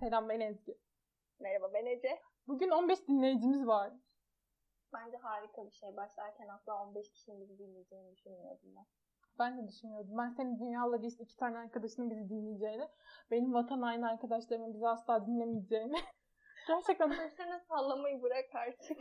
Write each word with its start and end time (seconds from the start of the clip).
Selam 0.00 0.28
ben 0.28 0.40
Ezgi. 0.40 0.78
Merhaba 1.40 1.72
ben 1.74 1.86
Ece. 1.86 2.20
Bugün 2.46 2.70
15 2.70 3.08
dinleyicimiz 3.08 3.66
var. 3.66 3.92
Bence 4.92 5.16
harika 5.16 5.66
bir 5.66 5.70
şey. 5.70 5.96
Başlarken 5.96 6.48
asla 6.48 6.82
15 6.82 7.12
kişinin 7.12 7.40
bizi 7.40 7.58
dinleyeceğini 7.58 8.12
düşünmüyordum 8.16 8.76
ben. 8.76 8.86
Ben 9.38 9.58
de 9.58 9.68
düşünmüyordum. 9.68 10.18
Ben 10.18 10.30
senin 10.30 10.58
dünyala 10.58 10.96
list 10.96 11.20
iki 11.20 11.36
tane 11.36 11.58
arkadaşının 11.58 12.10
bizi 12.10 12.28
dinleyeceğini, 12.28 12.88
benim 13.30 13.54
vatan 13.54 13.82
aynı 13.82 14.10
arkadaşlarımın 14.10 14.74
bizi 14.74 14.88
asla 14.88 15.26
dinlemeyeceğini. 15.26 15.96
Gerçekten 16.68 17.10
Sen 17.36 17.58
sallamayı 17.68 18.22
bırak 18.22 18.54
artık. 18.54 18.98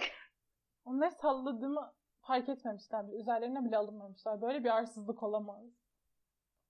onları 0.86 1.12
salladığımı 1.12 1.94
fark 2.22 2.50
etmemişler. 2.50 3.06
Üzerlerine 3.20 3.66
bile 3.66 3.78
alınmamışlar. 3.78 4.42
Böyle 4.42 4.64
bir 4.64 4.70
arsızlık 4.70 5.24
olamaz. 5.24 5.66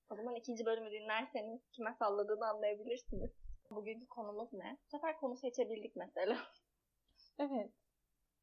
O 0.09 0.16
zaman 0.16 0.36
ikinci 0.36 0.66
bölümü 0.66 0.91
dinlerseniz 0.91 1.61
kime 1.71 1.93
salladığını 1.93 2.48
anlayabilirsiniz. 2.48 3.39
Bugünkü 3.71 4.07
konumuz 4.07 4.54
ne? 4.54 4.77
Bu 4.86 4.89
sefer 4.89 5.17
konu 5.17 5.38
seçebildik 5.38 5.95
mesela. 5.95 6.37
Evet. 7.39 7.71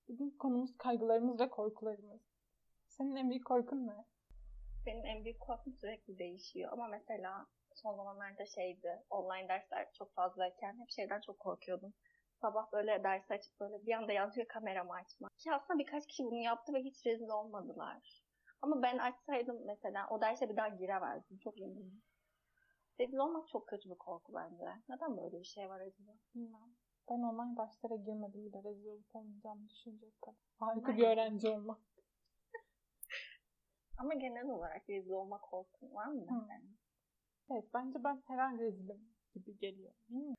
Bugün 0.08 0.30
konumuz 0.30 0.78
kaygılarımız 0.78 1.40
ve 1.40 1.50
korkularımız. 1.50 2.20
Senin 2.88 3.16
en 3.16 3.30
büyük 3.30 3.46
korkun 3.46 3.86
ne? 3.86 4.04
Benim 4.86 5.06
en 5.06 5.24
büyük 5.24 5.40
korkum 5.40 5.74
sürekli 5.74 6.18
değişiyor. 6.18 6.72
Ama 6.72 6.88
mesela 6.88 7.46
son 7.74 7.96
zamanlarda 7.96 8.46
şeydi, 8.46 9.02
online 9.10 9.48
dersler 9.48 9.92
çok 9.92 10.14
fazlayken 10.14 10.80
hep 10.80 10.90
şeyden 10.90 11.20
çok 11.20 11.38
korkuyordum. 11.38 11.94
Sabah 12.40 12.72
böyle 12.72 13.04
ders 13.04 13.30
açıp 13.30 13.60
böyle 13.60 13.86
bir 13.86 13.92
anda 13.92 14.12
yazıyor 14.12 14.46
kameramı 14.48 14.92
açmak. 14.92 15.38
Ki 15.38 15.52
aslında 15.52 15.78
birkaç 15.78 16.06
kişi 16.06 16.24
bunu 16.24 16.38
yaptı 16.42 16.74
ve 16.74 16.82
hiç 16.82 17.06
rezil 17.06 17.28
olmadılar. 17.28 18.22
Ama 18.62 18.82
ben 18.82 18.98
açsaydım 18.98 19.66
mesela 19.66 20.08
o 20.10 20.20
derse 20.20 20.48
bir 20.48 20.56
daha 20.56 20.68
giremezdim. 20.68 21.38
Çok 21.38 21.60
eminim. 21.60 22.02
Rezil 23.00 23.16
olmak 23.16 23.48
çok 23.48 23.68
kötü 23.68 23.90
bir 23.90 23.94
korku 23.94 24.34
bence. 24.34 24.64
Neden 24.88 25.16
böyle 25.16 25.40
bir 25.40 25.44
şey 25.44 25.68
var 25.68 25.80
acaba? 25.80 26.12
Bilmem. 26.34 26.76
Ben 27.10 27.22
online 27.22 27.56
derslere 27.56 27.96
girmedim 27.96 28.44
bile 28.44 28.64
rezil 28.64 28.86
olup 28.86 29.16
olmayacağımı 29.16 29.68
düşünecek 29.68 30.22
kadar. 30.22 30.38
Harika 30.56 30.96
bir 30.96 31.08
öğrenci 31.08 31.48
olmak. 31.48 31.78
Ama 33.98 34.14
genel 34.14 34.48
olarak 34.48 34.88
rezil 34.90 35.10
olma 35.10 35.40
korkun 35.40 35.94
var 35.94 36.06
mı? 36.06 36.26
Hı. 36.28 36.46
Evet 37.50 37.64
bence 37.74 38.04
ben 38.04 38.22
her 38.26 38.38
an 38.38 38.58
rezilim 38.58 39.08
gibi 39.34 39.58
geliyor. 39.58 39.92
Bilmiyorum. 40.08 40.35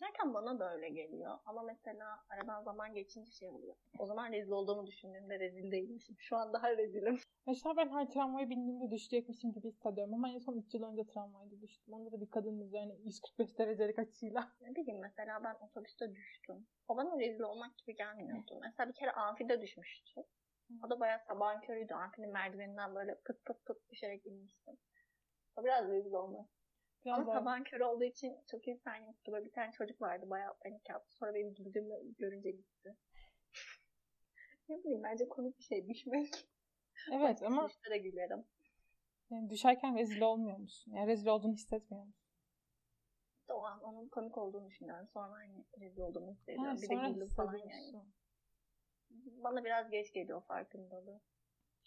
Yaşarken 0.00 0.34
bana 0.34 0.58
da 0.58 0.74
öyle 0.74 0.88
geliyor. 0.88 1.38
Ama 1.46 1.62
mesela 1.62 2.24
aradan 2.28 2.62
zaman 2.62 2.94
geçince 2.94 3.30
şey 3.30 3.48
oluyor. 3.48 3.76
O 3.98 4.06
zaman 4.06 4.32
rezil 4.32 4.50
olduğumu 4.50 4.86
düşündüğümde 4.86 5.40
rezil 5.40 5.72
değilmişim. 5.72 6.16
Şu 6.18 6.36
an 6.36 6.52
daha 6.52 6.76
rezilim. 6.76 7.18
Mesela 7.46 7.76
ben 7.76 7.88
her 7.88 8.10
tramvaya 8.10 8.50
bindiğimde 8.50 8.90
düşecekmişim 8.90 9.52
gibi 9.52 9.68
hissediyorum. 9.68 10.14
Ama 10.14 10.30
en 10.30 10.38
son 10.38 10.56
3 10.56 10.74
yıl 10.74 10.82
önce 10.82 11.06
tramvayda 11.06 11.60
düştüm. 11.60 11.94
Onda 11.94 12.12
da 12.12 12.20
bir 12.20 12.30
kadının 12.30 12.60
üzerine 12.60 12.94
145 13.04 13.58
derecelik 13.58 13.98
açıyla. 13.98 14.52
Ne 14.60 14.74
bileyim 14.74 15.00
mesela 15.00 15.44
ben 15.44 15.54
otobüste 15.66 16.14
düştüm. 16.14 16.66
O 16.88 16.96
bana 16.96 17.18
rezil 17.18 17.40
olmak 17.40 17.78
gibi 17.78 17.96
gelmiyordu. 17.96 18.58
Mesela 18.62 18.88
bir 18.88 18.94
kere 18.94 19.12
amfide 19.12 19.62
düşmüştüm. 19.62 20.24
O 20.86 20.90
da 20.90 21.00
bayağı 21.00 21.20
sabahın 21.28 21.60
körüydü. 21.60 21.94
Amfinin 21.94 22.32
merdiveninden 22.32 22.94
böyle 22.94 23.14
pıt 23.14 23.44
pıt 23.44 23.66
pıt 23.66 23.90
düşerek 23.90 24.26
inmiştim. 24.26 24.76
O 25.56 25.64
biraz 25.64 25.88
rezil 25.88 26.12
olmak. 26.12 26.57
Biraz 27.04 27.18
Ama 27.18 27.26
daha- 27.26 27.38
sabahın 27.38 27.64
körü 27.64 27.84
olduğu 27.84 28.04
için 28.04 28.36
çok 28.50 28.68
insan 28.68 28.96
yoktu. 28.96 29.32
Böyle 29.32 29.44
bir 29.44 29.52
tane 29.52 29.72
çocuk 29.72 30.00
vardı 30.00 30.30
bayağı 30.30 30.58
panik 30.58 30.88
yaptı. 30.88 31.16
Sonra 31.16 31.34
benim 31.34 31.54
güldüğümü 31.54 31.94
görünce 32.18 32.50
gitti. 32.50 32.96
ne 34.68 34.78
bileyim 34.78 35.02
bence 35.02 35.28
komik 35.28 35.58
bir 35.58 35.64
şey 35.64 35.88
düşmek. 35.88 36.48
Evet 37.12 37.42
ama 37.42 37.68
Düşte 37.68 37.90
de 37.90 37.98
gülerim. 37.98 38.44
yani 39.30 39.50
düşerken 39.50 39.96
rezil 39.98 40.20
olmuyor 40.20 40.58
musun? 40.58 40.92
Yani 40.92 41.06
rezil 41.06 41.26
olduğunu 41.26 41.52
hissetmiyor 41.52 42.04
musun? 42.04 42.24
O 43.48 43.64
an 43.64 43.82
onun 43.82 44.08
komik 44.08 44.38
olduğunu 44.38 44.66
düşünüyorum. 44.66 45.08
Sonra 45.12 45.32
hani 45.32 45.64
rezil 45.80 46.00
olduğumu 46.00 46.32
hissediyorum. 46.32 46.64
Ha, 46.76 46.76
bir 46.82 46.88
de 46.88 46.94
güldüm 46.94 47.28
falan 47.28 47.56
yani. 47.56 48.04
Bana 49.42 49.64
biraz 49.64 49.90
geç 49.90 50.12
geliyor 50.12 50.42
farkındalığı. 50.42 51.20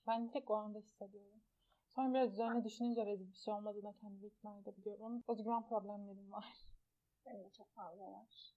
Ben 0.07 0.31
tek 0.31 0.49
o 0.51 0.53
anda 0.53 0.79
hissediyorum. 0.79 1.40
Sonra 1.95 2.13
biraz 2.13 2.31
üzerine 2.33 2.63
düşününce 2.63 3.05
rezil 3.05 3.31
bir 3.31 3.37
şey 3.37 3.53
olmadığına 3.53 3.93
kendimi 3.93 4.27
ikna 4.27 4.57
edebiliyorum. 4.57 5.23
Özgüven 5.27 5.67
problemlerim 5.67 6.31
var. 6.31 6.67
Benim 7.25 7.43
de 7.43 7.49
çok 7.49 7.67
fazla 7.75 8.11
var. 8.11 8.53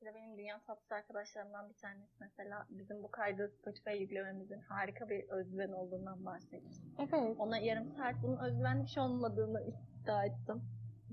Bir 0.00 0.06
de 0.06 0.14
benim 0.14 0.38
dünya 0.38 0.60
tatlısı 0.66 0.94
arkadaşlarımdan 0.94 1.68
bir 1.68 1.74
tanesi 1.74 2.16
mesela 2.20 2.66
bizim 2.70 3.02
bu 3.02 3.10
kaydı 3.10 3.48
Spotify'a 3.48 3.94
yüklememizin 3.94 4.60
harika 4.60 5.08
bir 5.08 5.28
özgüven 5.28 5.72
olduğundan 5.72 6.24
bahsetti. 6.26 6.76
Evet. 6.98 7.36
Ona 7.38 7.58
yarım 7.58 7.88
saat 7.88 8.14
bunun 8.22 8.36
özgüvenli 8.36 8.82
bir 8.82 8.88
şey 8.88 9.02
olmadığını 9.02 9.62
iddia 9.62 10.24
ettim. 10.24 10.62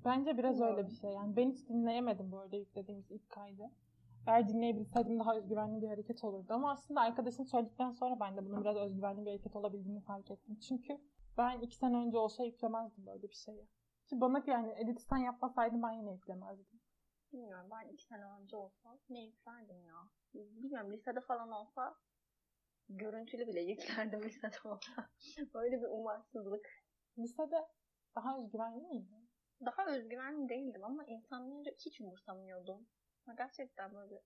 Bence 0.06 0.38
biraz 0.38 0.54
Bilmiyorum. 0.54 0.78
öyle 0.78 0.88
bir 0.88 0.96
şey. 0.96 1.12
Yani 1.12 1.36
ben 1.36 1.52
hiç 1.52 1.70
dinleyemedim 1.70 2.32
bu 2.32 2.40
arada 2.40 2.56
yüklediğimiz 2.56 3.12
ilk 3.12 3.30
kaydı. 3.30 3.64
Eğer 4.28 4.48
dinleyebilseydim 4.50 5.20
daha 5.20 5.36
özgüvenli 5.36 5.82
bir 5.82 5.88
hareket 5.88 6.24
olurdu. 6.24 6.54
Ama 6.54 6.72
aslında 6.72 7.02
arkadaşın 7.02 7.44
söyledikten 7.44 7.92
sonra 7.92 8.20
ben 8.20 8.38
de 8.38 8.46
bunun 8.46 8.62
biraz 8.62 8.76
özgüvenli 8.76 9.22
bir 9.22 9.30
hareket 9.30 9.56
olabildiğini 9.56 10.02
fark 10.02 10.32
ettim. 10.32 10.60
Çünkü 10.68 10.98
ben 11.38 11.60
iki 11.60 11.76
sene 11.76 11.98
önce 11.98 12.18
olsa 12.18 12.44
yüklemezdim 12.44 13.06
böyle 13.06 13.30
bir 13.30 13.36
şeyi. 13.36 13.68
Ki 14.08 14.22
bana 14.22 14.44
yani 14.48 14.74
edit 14.78 15.02
sen 15.02 15.18
yapmasaydın 15.18 15.84
ben 15.84 15.92
yine 15.92 16.12
yüklemezdim. 16.12 16.80
Bilmiyorum 17.34 17.70
ben 17.72 17.90
iki 17.90 18.04
sene 18.04 18.26
önce 18.26 18.56
olsa 18.56 19.00
ne 19.10 19.24
yüklerdim 19.24 19.84
ya. 19.84 20.10
Bilmiyorum 20.34 20.92
lisede 20.94 21.22
falan 21.22 21.52
olsa 21.52 21.96
görüntülü 22.90 23.48
bile 23.48 23.62
yüklerdim 23.62 24.22
lisede 24.24 24.70
olsa. 24.70 25.10
Böyle 25.54 25.82
bir 25.82 25.88
umarsızlık. 25.88 26.68
Lisede 27.18 27.68
daha 28.16 28.40
özgüvenli 28.40 28.82
miydin? 28.82 29.30
Daha 29.66 29.86
özgüvenli 29.86 30.50
değildim 30.50 30.84
ama 30.84 31.06
insanları 31.06 31.76
hiç 31.86 32.02
umursamıyordum. 32.02 32.88
Gerçekten 33.38 33.94
böyle 33.94 34.22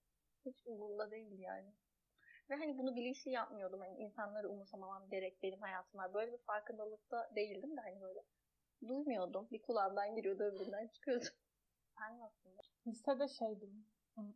hiç 0.46 0.64
umurumda 0.66 1.12
değildi 1.12 1.42
yani. 1.42 1.74
Ve 2.52 2.56
hani 2.56 2.78
bunu 2.78 2.96
bilinçli 2.96 3.32
yapmıyordum. 3.32 3.80
Hani 3.80 3.98
insanları 3.98 4.50
umursamamam 4.50 5.10
gerek 5.10 5.44
benim 5.44 5.62
hayatım 5.62 6.00
var. 6.00 6.14
Böyle 6.14 6.32
bir 6.32 6.38
farkındalıkta 6.38 7.32
değildim 7.36 7.78
de 7.78 7.82
hani 7.82 8.02
böyle 8.02 8.24
duymuyordum. 8.88 9.48
Bir 9.52 9.62
kulağımdan 9.62 10.16
giriyordu 10.16 10.44
öbüründen 10.44 10.88
çıkıyordu. 10.88 11.26
Sen 11.98 12.20
nasıl? 12.20 12.50
Lisede 12.88 13.28
şeydim. 13.28 13.86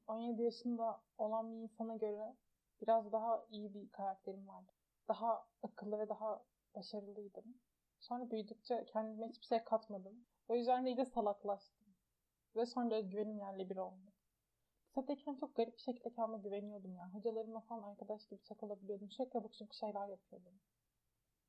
17 0.07 0.41
yaşında 0.41 1.01
olan 1.17 1.51
bir 1.51 1.57
insana 1.57 1.95
göre 1.95 2.35
biraz 2.81 3.11
daha 3.11 3.45
iyi 3.49 3.73
bir 3.73 3.89
karakterim 3.89 4.47
vardı. 4.47 4.71
Daha 5.07 5.47
akıllı 5.63 5.99
ve 5.99 6.09
daha 6.09 6.43
başarılıydım. 6.75 7.61
Sonra 7.99 8.31
büyüdükçe 8.31 8.85
kendime 8.85 9.27
hiçbir 9.27 9.45
şey 9.45 9.63
katmadım. 9.63 10.25
O 10.47 10.55
yüzden 10.55 10.85
de 10.85 10.89
iyice 10.89 11.05
salaklaştım. 11.05 11.87
Ve 12.55 12.65
sonra 12.65 12.95
özgüvenim 12.95 13.37
yerle 13.37 13.69
bir 13.69 13.77
oldu. 13.77 14.14
Lisedeyken 14.97 15.35
çok 15.35 15.55
garip 15.55 15.77
bir 15.77 15.81
şekilde 15.81 16.13
kendime 16.13 16.37
güveniyordum 16.37 16.95
ya. 16.95 17.13
Hocalarımla 17.13 17.59
falan 17.59 17.83
arkadaş 17.83 18.27
gibi 18.27 18.43
çakılabiliyordum. 18.43 19.11
Sürekli 19.11 19.39
abuk 19.39 19.55
sabuk 19.55 19.73
şeyler 19.73 20.07
yapıyordum. 20.07 20.53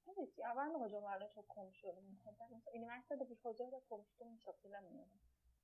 Evet 0.07 0.39
ya 0.39 0.55
ben 0.57 0.75
de 0.75 0.79
hocalarla 0.79 1.31
çok 1.35 1.49
konuşuyordum 1.49 2.05
mesela. 2.11 2.49
Üniversitede 2.75 3.31
bir 3.31 3.37
hocayla 3.37 3.81
konuştuğumu 3.89 4.37
hiç 4.37 4.47
hatırlamıyorum. 4.47 5.11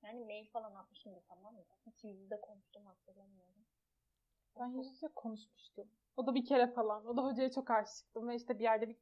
Yani 0.03 0.25
mail 0.25 0.51
falan 0.51 0.75
atmışım 0.75 1.15
da 1.15 1.21
tamam 1.29 1.55
mı? 1.55 1.61
Hiç 1.87 2.05
yüzde 2.05 2.41
konuştuğumu 2.41 2.89
hatırlamıyorum. 2.89 3.65
Ben 4.61 4.67
yüz 4.67 4.87
yüze 4.87 5.09
konuşmuştum. 5.09 5.89
O 6.17 6.27
da 6.27 6.35
bir 6.35 6.45
kere 6.45 6.67
falan. 6.67 7.07
O 7.07 7.17
da 7.17 7.25
hocaya 7.25 7.51
çok 7.51 7.71
aşıktım 7.71 8.29
ve 8.29 8.37
işte 8.37 8.59
bir 8.59 8.65
yerde 8.65 8.89
bir 8.89 8.97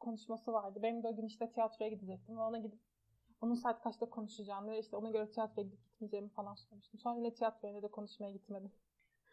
konuşması 0.00 0.52
vardı. 0.52 0.82
Benim 0.82 1.02
de 1.02 1.08
o 1.08 1.16
gün 1.16 1.26
işte 1.26 1.52
tiyatroya 1.52 1.90
gidecektim 1.90 2.36
ve 2.36 2.40
ona 2.40 2.58
gidip 2.58 2.80
onun 3.40 3.54
saat 3.54 3.82
kaçta 3.82 4.10
konuşacağını 4.10 4.70
ve 4.70 4.78
işte 4.78 4.96
ona 4.96 5.10
göre 5.10 5.30
tiyatroya 5.30 5.66
gidip 5.66 5.84
gitmeyeceğimi 5.84 6.28
falan 6.28 6.54
sormuştum. 6.54 7.00
Sonra 7.00 7.20
ne 7.20 7.34
tiyatroya 7.34 7.82
de 7.82 7.88
konuşmaya 7.90 8.32
gitmedim. 8.32 8.72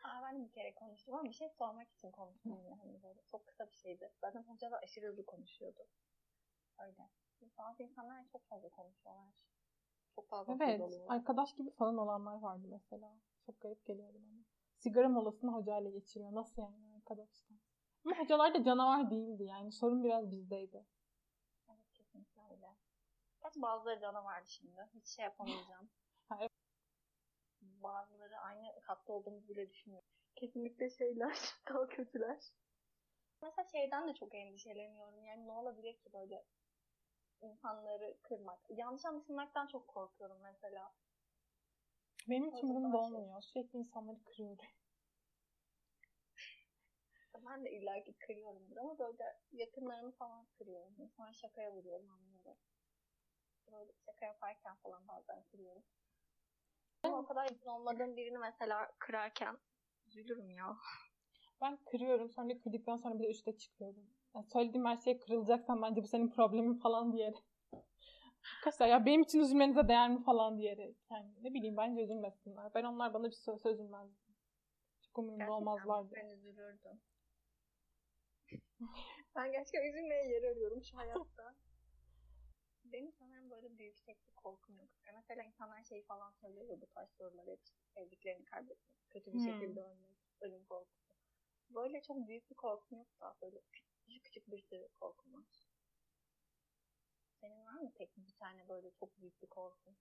Aa, 0.03 0.21
ben 0.23 0.43
bir 0.45 0.51
kere 0.51 0.73
konuştum 0.75 1.13
ama 1.13 1.23
bir 1.23 1.33
şey 1.33 1.49
sormak 1.49 1.91
için 1.91 2.11
konuştum 2.11 2.57
yine 2.63 2.75
hani 2.75 3.03
böyle 3.03 3.21
çok 3.31 3.47
kısa 3.47 3.67
bir 3.69 3.75
şeydi. 3.75 4.11
Zaten 4.21 4.44
hoca 4.44 4.71
da 4.71 4.77
aşırı 4.77 5.07
hızlı 5.07 5.25
konuşuyordu. 5.25 5.88
Öyle. 6.79 7.09
Bazı 7.57 7.83
insanlar 7.83 8.27
çok 8.31 8.47
fazla 8.49 8.69
konuşuyorlar. 8.69 9.33
Çok 10.15 10.29
fazla 10.29 10.53
Evet, 10.53 10.81
alıyorlar. 10.81 11.15
arkadaş 11.15 11.55
gibi 11.55 11.71
falan 11.71 11.97
olanlar 11.97 12.39
vardı 12.39 12.67
mesela. 12.71 13.17
Çok 13.45 13.61
garip 13.61 13.85
geliyordu 13.85 14.18
bana. 14.25 14.41
Sigara 14.77 15.09
molasını 15.09 15.51
hocayla 15.51 15.89
geçiriyor. 15.89 16.33
Nasıl 16.33 16.62
yani 16.62 16.95
arkadaşlar? 16.95 17.57
Ama 18.06 18.19
hocalar 18.19 18.53
da 18.53 18.63
canavar 18.63 19.12
değildi 19.12 19.44
yani. 19.44 19.71
Sorun 19.71 20.03
biraz 20.03 20.31
bizdeydi. 20.31 20.85
Gerçi 23.45 23.62
bazıları 23.62 24.00
canavardı 24.00 24.50
şimdi. 24.50 24.89
Hiç 24.94 25.07
şey 25.07 25.25
yapamayacağım. 25.25 25.89
Bazıları 27.62 28.38
aynı 28.38 28.81
katta 28.81 29.13
olduğumuzu 29.13 29.50
bile 29.50 29.69
düşünmüyor. 29.69 30.03
Kesinlikle 30.36 30.89
şeyler 30.89 31.38
daha 31.69 31.88
kötüler. 31.88 32.39
Mesela 33.42 33.68
şeyden 33.71 34.07
de 34.07 34.13
çok 34.13 34.36
endişeleniyorum. 34.36 35.24
Yani 35.24 35.47
ne 35.47 35.51
olabilir 35.51 35.97
ki 35.97 36.13
böyle 36.13 36.45
insanları 37.42 38.18
kırmak. 38.21 38.59
Yanlış 38.69 39.06
anlaşılmaktan 39.06 39.68
çok 39.68 39.88
korkuyorum 39.88 40.38
mesela. 40.44 40.94
Benim 42.30 42.51
hiç 42.56 42.63
umurumda 42.63 42.97
daha 42.97 43.07
şey- 43.07 43.18
olmuyor. 43.18 43.42
Sürekli 43.42 43.80
insanları 43.80 44.24
kırıyorum. 44.24 44.65
Ben 47.50 47.65
de 47.65 47.71
illaki 47.71 48.13
kırıyorumdur 48.13 48.77
ama 48.77 49.00
böyle 49.00 49.38
yakınlarımı 49.51 50.12
falan 50.12 50.45
kırıyorum. 50.45 51.09
Sonra 51.18 51.33
şakaya 51.33 51.71
vuruyorum 51.71 52.09
anlıyorum. 52.09 52.57
Böyle 53.71 53.91
şaka 54.06 54.25
yaparken 54.25 54.75
falan 54.75 55.07
bazen 55.07 55.44
kırıyorum. 55.51 55.83
Ama 57.03 57.19
o 57.19 57.25
kadar 57.25 57.44
yakın 57.44 57.69
olmadığım 57.69 58.17
birini 58.17 58.38
mesela 58.38 58.91
kırarken 59.00 59.57
üzülürüm 60.07 60.50
ya. 60.50 60.77
Ben 61.62 61.77
kırıyorum 61.85 62.29
sonra 62.29 62.59
kırdıktan 62.59 62.97
sonra 62.97 63.19
bir 63.19 63.23
de 63.23 63.29
üste 63.29 63.57
çıkıyorum. 63.57 64.09
Yani 64.35 64.45
söylediğim 64.45 64.85
her 64.85 64.97
şey 64.97 65.19
kırılacaksan 65.19 65.81
bence 65.81 66.03
bu 66.03 66.07
senin 66.07 66.29
problemin 66.31 66.73
falan 66.79 67.13
diyerek. 67.13 67.38
Arkadaşlar 68.57 68.88
ya 68.88 69.06
benim 69.06 69.21
için 69.21 69.39
üzülmenize 69.39 69.88
değer 69.88 70.09
mi 70.09 70.23
falan 70.23 70.57
diyerek. 70.57 70.97
Yani 71.11 71.33
ne 71.44 71.53
bileyim 71.53 71.77
bence 71.77 72.01
üzülmesinler. 72.03 72.71
Ben 72.75 72.83
onlar 72.83 73.13
bana 73.13 73.23
bir 73.27 73.31
söz 73.31 73.65
üzülmezdim. 73.65 74.35
Çok 75.01 75.18
umurumda 75.18 75.44
Gerçekten 75.44 75.53
olmazlardı. 75.61 76.15
ben 76.15 76.27
üzülürdüm. 76.29 77.01
ben 79.35 79.51
gerçekten 79.51 79.89
üzülmeye 79.89 80.27
yer 80.29 80.44
arıyorum 80.51 80.83
şu 80.83 80.97
hayatta. 80.97 81.56
Benim 82.95 83.12
sanırım 83.12 83.50
böyle 83.50 83.77
bir 83.77 83.86
yükseklik 83.86 84.36
korkum 84.36 84.77
yok. 84.80 84.89
Mesela 85.15 85.44
insanlar 85.44 85.83
şey 85.83 86.03
falan 86.03 86.31
söylüyor 86.31 86.81
bu 86.81 86.88
tarz 86.88 87.09
soruları 87.09 87.51
hep 87.51 87.59
sevdiklerini 87.95 88.45
kaybetmek, 88.45 89.09
kötü 89.09 89.33
bir 89.33 89.39
Hmm. 89.39 89.45
şekilde 89.45 89.81
ölmek, 89.81 90.18
ölüm 90.42 90.65
korkusu. 90.65 91.13
Böyle 91.69 92.01
çok 92.01 92.27
büyük 92.27 92.50
bir 92.50 92.56
korkum 92.56 92.97
yok 92.97 93.07
da 93.21 93.36
böyle 93.42 93.62
küçük 93.71 94.24
küçük 94.24 94.51
bir 94.51 94.62
sürü 94.62 94.88
korkum 95.00 95.33
var. 95.33 95.68
Senin 97.42 97.65
var 97.65 97.74
mı 97.81 97.92
tek 97.95 98.18
bir 98.18 98.33
tane 98.39 98.69
böyle 98.69 98.92
çok 98.92 99.18
büyük 99.21 99.42
bir 99.42 99.47
korkun? 99.47 99.97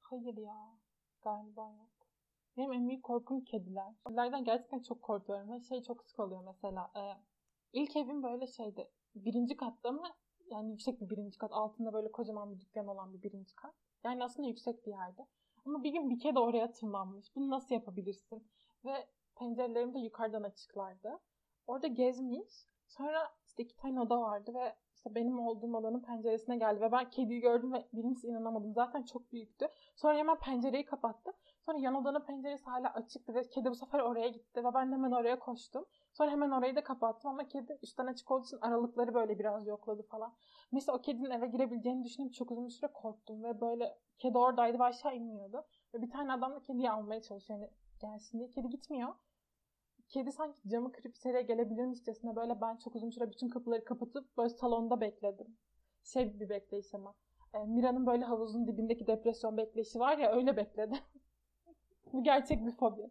Hayır 0.00 0.36
ya. 0.36 0.78
Galiba 1.22 1.70
yok. 1.72 2.08
Benim 2.56 2.72
en 2.72 2.88
büyük 2.88 3.02
korkum 3.02 3.44
kediler. 3.44 3.94
Kedilerden 4.06 4.44
gerçekten 4.44 4.82
çok 4.82 5.02
korkuyorum. 5.02 5.52
Ve 5.52 5.60
şey 5.60 5.82
çok 5.82 6.04
sık 6.04 6.20
oluyor 6.20 6.44
mesela. 6.44 6.90
E, 6.96 7.02
ilk 7.72 7.96
evim 7.96 8.22
böyle 8.22 8.46
şeydi. 8.46 8.90
Birinci 9.14 9.56
katta 9.56 9.88
ama 9.88 10.16
yani 10.52 10.70
yüksek 10.70 11.00
bir 11.00 11.10
birinci 11.10 11.38
kat. 11.38 11.52
Altında 11.52 11.92
böyle 11.92 12.12
kocaman 12.12 12.54
bir 12.54 12.60
dükkan 12.60 12.86
olan 12.86 13.12
bir 13.12 13.22
birinci 13.22 13.54
kat. 13.54 13.74
Yani 14.04 14.24
aslında 14.24 14.48
yüksek 14.48 14.86
bir 14.86 14.90
yerde. 14.90 15.26
Ama 15.66 15.82
bir 15.82 15.92
gün 15.92 16.10
bir 16.10 16.20
kedi 16.20 16.38
oraya 16.38 16.72
tırmanmış. 16.72 17.36
Bunu 17.36 17.50
nasıl 17.50 17.74
yapabilirsin? 17.74 18.48
Ve 18.84 19.08
pencerelerim 19.38 19.94
de 19.94 19.98
yukarıdan 19.98 20.42
açıklardı. 20.42 21.20
Orada 21.66 21.86
gezmiş. 21.86 22.66
Sonra 22.88 23.32
işte 23.46 23.62
iki 23.62 23.76
tane 23.76 24.00
oda 24.00 24.20
vardı 24.20 24.54
ve 24.54 24.76
işte 24.94 25.14
benim 25.14 25.38
olduğum 25.38 25.76
odanın 25.76 26.00
penceresine 26.00 26.56
geldi 26.56 26.80
ve 26.80 26.92
ben 26.92 27.10
kediyi 27.10 27.40
gördüm 27.40 27.72
ve 27.72 27.88
birincisi 27.92 28.26
inanamadım. 28.26 28.72
Zaten 28.72 29.02
çok 29.02 29.32
büyüktü. 29.32 29.68
Sonra 29.96 30.16
hemen 30.16 30.38
pencereyi 30.38 30.84
kapattı. 30.84 31.32
Sonra 31.60 31.78
yan 31.78 31.94
odanın 31.94 32.20
penceresi 32.26 32.64
hala 32.64 32.94
açıktı 32.94 33.34
ve 33.34 33.48
kedi 33.48 33.70
bu 33.70 33.74
sefer 33.74 34.00
oraya 34.00 34.28
gitti 34.28 34.64
ve 34.64 34.74
ben 34.74 34.90
de 34.90 34.94
hemen 34.94 35.10
oraya 35.10 35.38
koştum. 35.38 35.84
Sonra 36.12 36.30
hemen 36.30 36.50
orayı 36.50 36.76
da 36.76 36.84
kapattım 36.84 37.30
ama 37.30 37.48
kedi 37.48 37.78
üstten 37.82 38.06
açık 38.06 38.30
olduğu 38.30 38.44
için 38.44 38.58
aralıkları 38.60 39.14
böyle 39.14 39.38
biraz 39.38 39.66
yokladı 39.66 40.02
falan. 40.02 40.34
Mesela 40.72 40.98
o 40.98 41.00
kedinin 41.00 41.30
eve 41.30 41.46
girebileceğini 41.46 42.04
düşünüp 42.04 42.34
çok 42.34 42.50
uzun 42.50 42.66
bir 42.66 42.72
süre 42.72 42.92
korktum 42.92 43.44
ve 43.44 43.60
böyle 43.60 43.98
kedi 44.18 44.38
oradaydı 44.38 44.78
ve 44.78 44.84
aşağı 44.84 45.16
inmiyordu. 45.16 45.64
Ve 45.94 46.02
bir 46.02 46.10
tane 46.10 46.32
adam 46.32 46.54
da 46.54 46.60
kediyi 46.60 46.90
almaya 46.90 47.22
çalışıyor 47.22 47.60
yani 47.60 47.70
gelsin 48.00 48.38
diye. 48.38 48.50
Kedi 48.50 48.68
gitmiyor. 48.68 49.14
Kedi 50.08 50.32
sanki 50.32 50.68
camı 50.68 50.92
kırıp 50.92 51.16
içeriye 51.16 51.42
gelebilirmişçesine 51.42 52.36
böyle 52.36 52.60
ben 52.60 52.76
çok 52.76 52.96
uzun 52.96 53.10
süre 53.10 53.30
bütün 53.30 53.48
kapıları 53.48 53.84
kapatıp 53.84 54.36
böyle 54.36 54.48
salonda 54.48 55.00
bekledim. 55.00 55.56
Şey 56.02 56.40
bir 56.40 56.48
bekleyiş 56.48 56.94
ama. 56.94 57.14
E, 57.54 57.58
Mira'nın 57.58 58.06
böyle 58.06 58.24
havuzun 58.24 58.66
dibindeki 58.66 59.06
depresyon 59.06 59.56
bekleyişi 59.56 60.00
var 60.00 60.18
ya 60.18 60.32
öyle 60.32 60.56
bekledim. 60.56 60.98
Bu 62.12 62.22
gerçek 62.22 62.66
bir 62.66 62.70
fobi. 62.70 63.10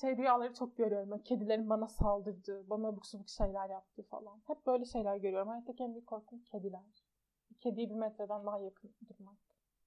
Şey 0.00 0.16
rüyaları 0.16 0.54
çok 0.54 0.76
görüyorum. 0.76 1.10
Böyle 1.10 1.22
kedilerin 1.22 1.70
bana 1.70 1.88
saldırdığı, 1.88 2.70
bana 2.70 2.88
abuk 2.88 3.06
subuk 3.06 3.28
şeyler 3.28 3.70
yaptığı 3.70 4.02
falan. 4.02 4.42
Hep 4.46 4.66
böyle 4.66 4.84
şeyler 4.84 5.16
görüyorum. 5.16 5.48
Hayattaki 5.48 5.82
en 5.82 5.92
büyük 5.92 6.06
korkum 6.06 6.42
kediler. 6.42 7.04
Bir 7.50 7.58
kediye 7.58 7.90
bir 7.90 7.94
metreden 7.94 8.46
daha 8.46 8.58
yakın 8.58 8.94
durmak. 9.08 9.36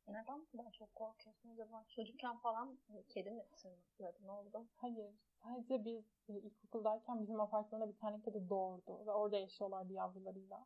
Neden 0.08 0.42
bu 0.42 0.58
kadar 0.58 0.72
çok 0.72 0.96
korkuyorsun 0.96 1.50
acaba? 1.50 1.86
Çocukken 1.90 2.38
falan 2.38 2.78
kedi 3.10 3.32
mi 3.32 3.44
tırnakladı? 3.52 4.18
Ne 4.26 4.32
oldu? 4.32 4.66
Hayır. 4.76 5.14
Sadece 5.44 5.86
biz 5.86 6.06
e, 6.30 6.34
ilkokuldayken 6.34 7.22
bizim 7.22 7.40
apartmanda 7.40 7.90
bir 7.90 7.98
tane 7.98 8.22
kedi 8.22 8.50
doğurdu. 8.50 9.06
Ve 9.08 9.12
orada 9.12 9.38
yaşıyorlardı 9.38 9.94
yavrularıyla. 9.94 10.66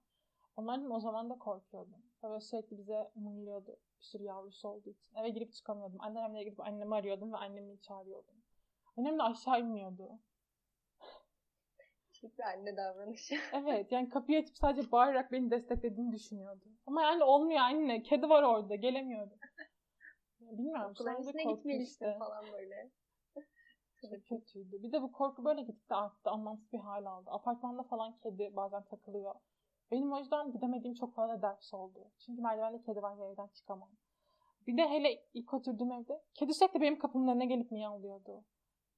Onlardan 0.57 0.91
o 0.91 0.99
zaman 0.99 1.29
da 1.29 1.37
korkuyordum. 1.37 2.03
Böyle 2.23 2.39
sürekli 2.39 2.77
bize 2.77 3.11
mırlıyordu. 3.15 3.77
Bir 3.99 4.03
sürü 4.03 4.23
yavrusu 4.23 4.67
olduğu 4.67 4.89
için. 4.89 5.15
Eve 5.15 5.29
girip 5.29 5.53
çıkamıyordum. 5.53 6.01
Annemle 6.01 6.43
gidip 6.43 6.59
annemi 6.59 6.95
arıyordum 6.95 7.33
ve 7.33 7.37
annemi 7.37 7.81
çağırıyordum. 7.81 8.42
Annem 8.97 9.19
de 9.19 9.23
aşağı 9.23 9.59
inmiyordu. 9.59 10.19
Bir 12.23 12.43
anne 12.43 12.77
davranışı. 12.77 13.35
Evet 13.53 13.91
yani 13.91 14.09
kapıyı 14.09 14.39
açıp 14.39 14.57
sadece 14.57 14.91
bağırarak 14.91 15.31
beni 15.31 15.51
desteklediğini 15.51 16.11
düşünüyordu. 16.11 16.65
Ama 16.85 17.01
yani 17.01 17.23
olmuyor 17.23 17.59
anne. 17.59 18.03
Kedi 18.03 18.29
var 18.29 18.43
orada. 18.43 18.75
Gelemiyordu. 18.75 19.33
Bilmiyorum. 20.39 20.91
Okulların 20.91 21.21
içine 21.21 21.43
gitmelisin 21.43 21.83
işte. 21.83 22.17
falan 22.19 22.45
böyle. 22.53 22.91
Çok 24.01 24.27
kötüydü. 24.29 24.83
Bir 24.83 24.91
de 24.91 25.01
bu 25.01 25.11
korku 25.11 25.45
böyle 25.45 25.61
gittikçe 25.61 25.95
arttı. 25.95 26.29
Anlamsız 26.29 26.73
bir 26.73 26.79
hal 26.79 27.05
aldı. 27.05 27.29
Apartmanda 27.31 27.83
falan 27.83 28.17
kedi 28.23 28.55
bazen 28.55 28.83
takılıyor. 28.83 29.35
Benim 29.91 30.13
o 30.13 30.19
yüzden 30.19 30.51
gidemediğim 30.51 30.95
çok 30.95 31.15
fazla 31.15 31.41
ders 31.41 31.73
oldu. 31.73 32.11
Çünkü 32.25 32.41
merdivende 32.41 32.81
kedi 32.81 33.01
var 33.01 33.19
ve 33.19 33.25
evden 33.25 33.47
çıkamam. 33.47 33.89
Bir 34.67 34.77
de 34.77 34.89
hele 34.89 35.23
ilk 35.33 35.53
oturduğum 35.53 35.91
evde 35.91 36.21
kedi 36.33 36.53
sürekli 36.53 36.81
benim 36.81 36.99
kapımın 36.99 37.27
önüne 37.27 37.45
gelip 37.45 37.71
miyavlıyordu. 37.71 38.43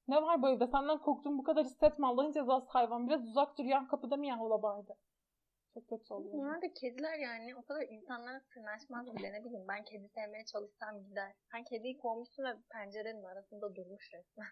Ne 0.08 0.22
var 0.22 0.42
bu 0.42 0.48
evde? 0.48 0.66
Senden 0.66 0.98
korktuğum 0.98 1.38
bu 1.38 1.42
kadar 1.42 1.64
hissetme. 1.64 2.06
Allah'ın 2.06 2.32
cezası 2.32 2.66
hayvan. 2.68 3.08
Biraz 3.08 3.28
uzak 3.28 3.58
dur 3.58 3.64
yan 3.64 3.88
kapıda 3.88 4.16
miyavla 4.16 4.62
bari. 4.62 4.86
Çok 5.74 5.88
kötü 5.88 6.14
oluyor. 6.14 6.34
Normalde 6.34 6.72
kediler 6.72 7.18
yani 7.18 7.56
o 7.56 7.62
kadar 7.62 7.82
insanlara 7.82 8.40
sırnaşmaz 8.40 9.16
bile 9.16 9.32
ne 9.32 9.44
bileyim 9.44 9.68
ben 9.68 9.84
kedi 9.84 10.08
sevmeye 10.08 10.44
çalışsam 10.44 11.04
gider. 11.04 11.32
Sen 11.52 11.64
kediyi 11.64 11.98
kovmuşsun 11.98 12.44
ve 12.44 12.56
pencerenin 12.72 13.24
arasında 13.24 13.74
durmuş 13.74 14.12
resmen. 14.14 14.46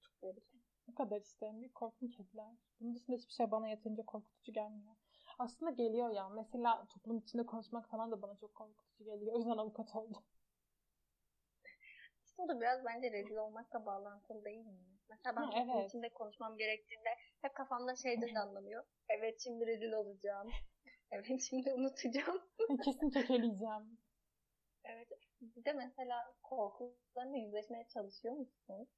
Çok 0.00 0.20
garip. 0.22 0.44
Bu 0.86 0.94
kadar 0.94 1.20
işte. 1.20 1.46
En 1.46 1.60
büyük 1.60 1.74
korkum 1.74 2.10
kediler. 2.10 2.46
Bunun 2.80 2.94
dışında 2.94 3.16
hiçbir 3.16 3.32
şey 3.32 3.50
bana 3.50 3.68
yeterince 3.68 4.02
korkutucu 4.02 4.52
gelmiyor. 4.52 4.94
Aslında 5.38 5.70
geliyor 5.70 6.10
ya. 6.10 6.28
Mesela 6.28 6.86
toplum 6.86 7.18
içinde 7.18 7.46
konuşmak 7.46 7.88
falan 7.88 8.10
da 8.10 8.22
bana 8.22 8.36
çok 8.36 8.54
korkutucu 8.54 9.04
geliyor. 9.04 9.32
O 9.34 9.38
yüzden 9.38 9.58
avukat 9.58 9.96
oldum. 9.96 10.22
O 12.40 12.48
da 12.48 12.60
biraz 12.60 12.84
bence 12.84 13.12
rezil 13.12 13.36
olmakla 13.36 13.86
bağlantılı 13.86 14.44
değil 14.44 14.66
mi? 14.66 14.78
Mesela 15.08 15.36
ben 15.36 15.50
toplum 15.50 15.70
evet. 15.70 15.88
içinde 15.88 16.08
konuşmam 16.08 16.56
gerektiğinde 16.56 17.08
hep 17.42 17.54
kafamda 17.54 17.96
şeyden 17.96 18.34
anlamıyor. 18.34 18.84
Evet 19.08 19.40
şimdi 19.40 19.66
rezil 19.66 19.92
olacağım. 19.92 20.50
Evet 21.12 21.40
şimdi 21.42 21.72
unutacağım. 21.72 22.42
Kesin 22.84 23.10
kekeleyeceğim. 23.10 23.98
Evet. 24.84 25.08
Bir 25.40 25.64
de 25.64 25.72
mesela 25.72 26.34
korkularla 26.42 27.36
yüzleşmeye 27.36 27.86
çalışıyor 27.88 28.34
musun? 28.34 28.88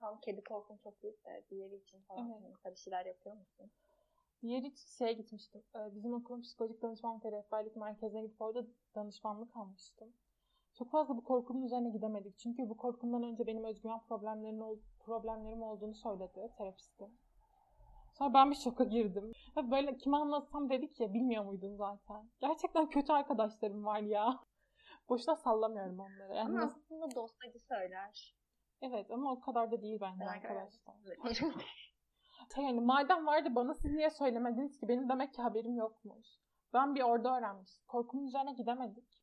Tam 0.00 0.20
kedi 0.20 0.44
korkum 0.44 0.78
çok 0.78 1.02
büyük 1.02 1.24
de 1.24 1.44
diğeri 1.50 1.76
için 1.76 2.02
falan 2.02 2.30
Evet. 2.30 2.50
mesela 2.50 2.74
bir 2.74 2.80
şeyler 2.80 3.06
yapıyor 3.06 3.36
musun? 3.36 3.70
Diğer 4.42 4.62
için 4.62 4.88
şeye 4.98 5.12
gitmiştim. 5.12 5.62
Ee, 5.76 5.94
Bizim 5.94 6.14
okulun 6.14 6.42
psikolojik 6.42 6.82
danışmanlık 6.82 7.24
ve 7.24 7.32
rehberlik 7.32 7.76
merkezine 7.76 8.22
gidip 8.22 8.40
orada 8.40 8.66
danışmanlık 8.94 9.56
almıştım. 9.56 10.12
Çok 10.80 10.90
fazla 10.90 11.16
bu 11.16 11.24
korkunun 11.24 11.62
üzerine 11.62 11.90
gidemedik. 11.90 12.38
Çünkü 12.38 12.68
bu 12.68 12.76
korkumdan 12.76 13.22
önce 13.22 13.46
benim 13.46 13.64
özgüven 13.64 14.00
problemlerim, 14.00 14.62
ol- 14.62 14.78
problemlerim 15.04 15.62
olduğunu 15.62 15.94
söyledi 15.94 16.50
terapistim. 16.58 17.18
Sonra 18.12 18.34
ben 18.34 18.50
bir 18.50 18.56
şoka 18.56 18.84
girdim. 18.84 19.32
Böyle 19.56 19.96
kime 19.96 20.16
anlatsam 20.16 20.70
dedik 20.70 21.00
ya 21.00 21.14
bilmiyor 21.14 21.44
muydun 21.44 21.76
zaten. 21.76 22.30
Gerçekten 22.40 22.88
kötü 22.88 23.12
arkadaşlarım 23.12 23.84
var 23.84 24.00
ya. 24.00 24.40
Boşuna 25.08 25.36
sallamıyorum 25.36 26.00
onları. 26.00 26.34
Yani 26.34 26.58
Ama 26.58 26.64
aslında 26.64 27.14
dostacı 27.14 27.58
söyler. 27.58 28.36
evet 28.82 29.10
ama 29.10 29.32
o 29.32 29.40
kadar 29.40 29.70
da 29.70 29.82
değil 29.82 29.98
bence 30.00 30.20
Ben 30.20 30.26
arkadaşlar. 30.26 30.94
Şey 32.54 32.64
yani 32.64 32.80
madem 32.80 33.26
vardı 33.26 33.54
bana 33.54 33.74
siz 33.74 33.92
niye 33.92 34.10
söylemediniz 34.10 34.80
ki? 34.80 34.88
Benim 34.88 35.08
demek 35.08 35.34
ki 35.34 35.42
haberim 35.42 35.76
yokmuş. 35.76 36.26
Ben 36.74 36.94
bir 36.94 37.02
orada 37.02 37.38
öğrenmiştim. 37.38 37.86
Korkumun 37.88 38.26
üzerine 38.26 38.52
gidemedik. 38.52 39.19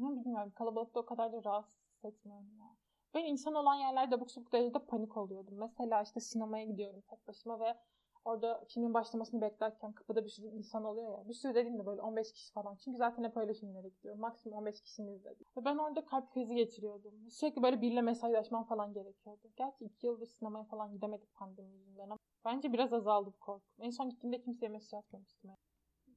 Ne 0.00 0.20
bilmiyorum 0.20 0.52
kalabalıkta 0.54 1.00
o 1.00 1.06
kadar 1.06 1.32
da 1.32 1.44
rahatsız 1.44 1.80
hissetmiyorum 1.88 2.58
ya. 2.58 2.76
Ben 3.14 3.24
insan 3.24 3.54
olan 3.54 3.74
yerlerde 3.74 4.14
abuk 4.14 4.30
subuk 4.30 4.52
derecede 4.52 4.78
panik 4.78 5.16
oluyordum. 5.16 5.58
Mesela 5.58 6.02
işte 6.02 6.20
sinemaya 6.20 6.64
gidiyorum 6.64 7.00
tek 7.10 7.28
başıma 7.28 7.60
ve 7.60 7.76
orada 8.24 8.64
filmin 8.68 8.94
başlamasını 8.94 9.40
beklerken 9.40 9.92
kapıda 9.92 10.24
bir 10.24 10.28
sürü 10.28 10.46
insan 10.46 10.84
oluyor 10.84 11.18
ya. 11.18 11.28
Bir 11.28 11.34
sürü 11.34 11.54
dediğimde 11.54 11.86
böyle 11.86 12.02
15 12.02 12.32
kişi 12.32 12.52
falan. 12.52 12.76
Çünkü 12.76 12.98
zaten 12.98 13.24
hep 13.24 13.36
öyle 13.36 13.54
filmlere 13.54 13.88
gidiyorum. 13.88 14.20
Maksimum 14.20 14.58
15 14.58 14.80
kişinin 14.80 15.12
izlediği. 15.12 15.46
Ve 15.56 15.64
ben 15.64 15.78
orada 15.78 16.04
kalp 16.04 16.32
krizi 16.32 16.54
geçiriyordum. 16.54 17.30
Sürekli 17.30 17.62
böyle 17.62 17.80
biriyle 17.80 18.02
mesajlaşmam 18.02 18.64
falan 18.64 18.92
gerekiyordu. 18.92 19.48
Gerçi 19.56 19.84
2 19.84 20.06
yıldır 20.06 20.26
sinemaya 20.26 20.64
falan 20.64 20.92
gidemedik 20.92 21.34
pandemi 21.34 21.72
yüzünden 21.72 22.04
ama 22.04 22.16
bence 22.44 22.72
biraz 22.72 22.92
azaldı 22.92 23.32
bu 23.32 23.38
korku. 23.40 23.66
En 23.80 23.90
son 23.90 24.10
gittiğimde 24.10 24.40
kimseye 24.40 24.68
mesaj 24.68 24.98
atmamıştım. 24.98 25.50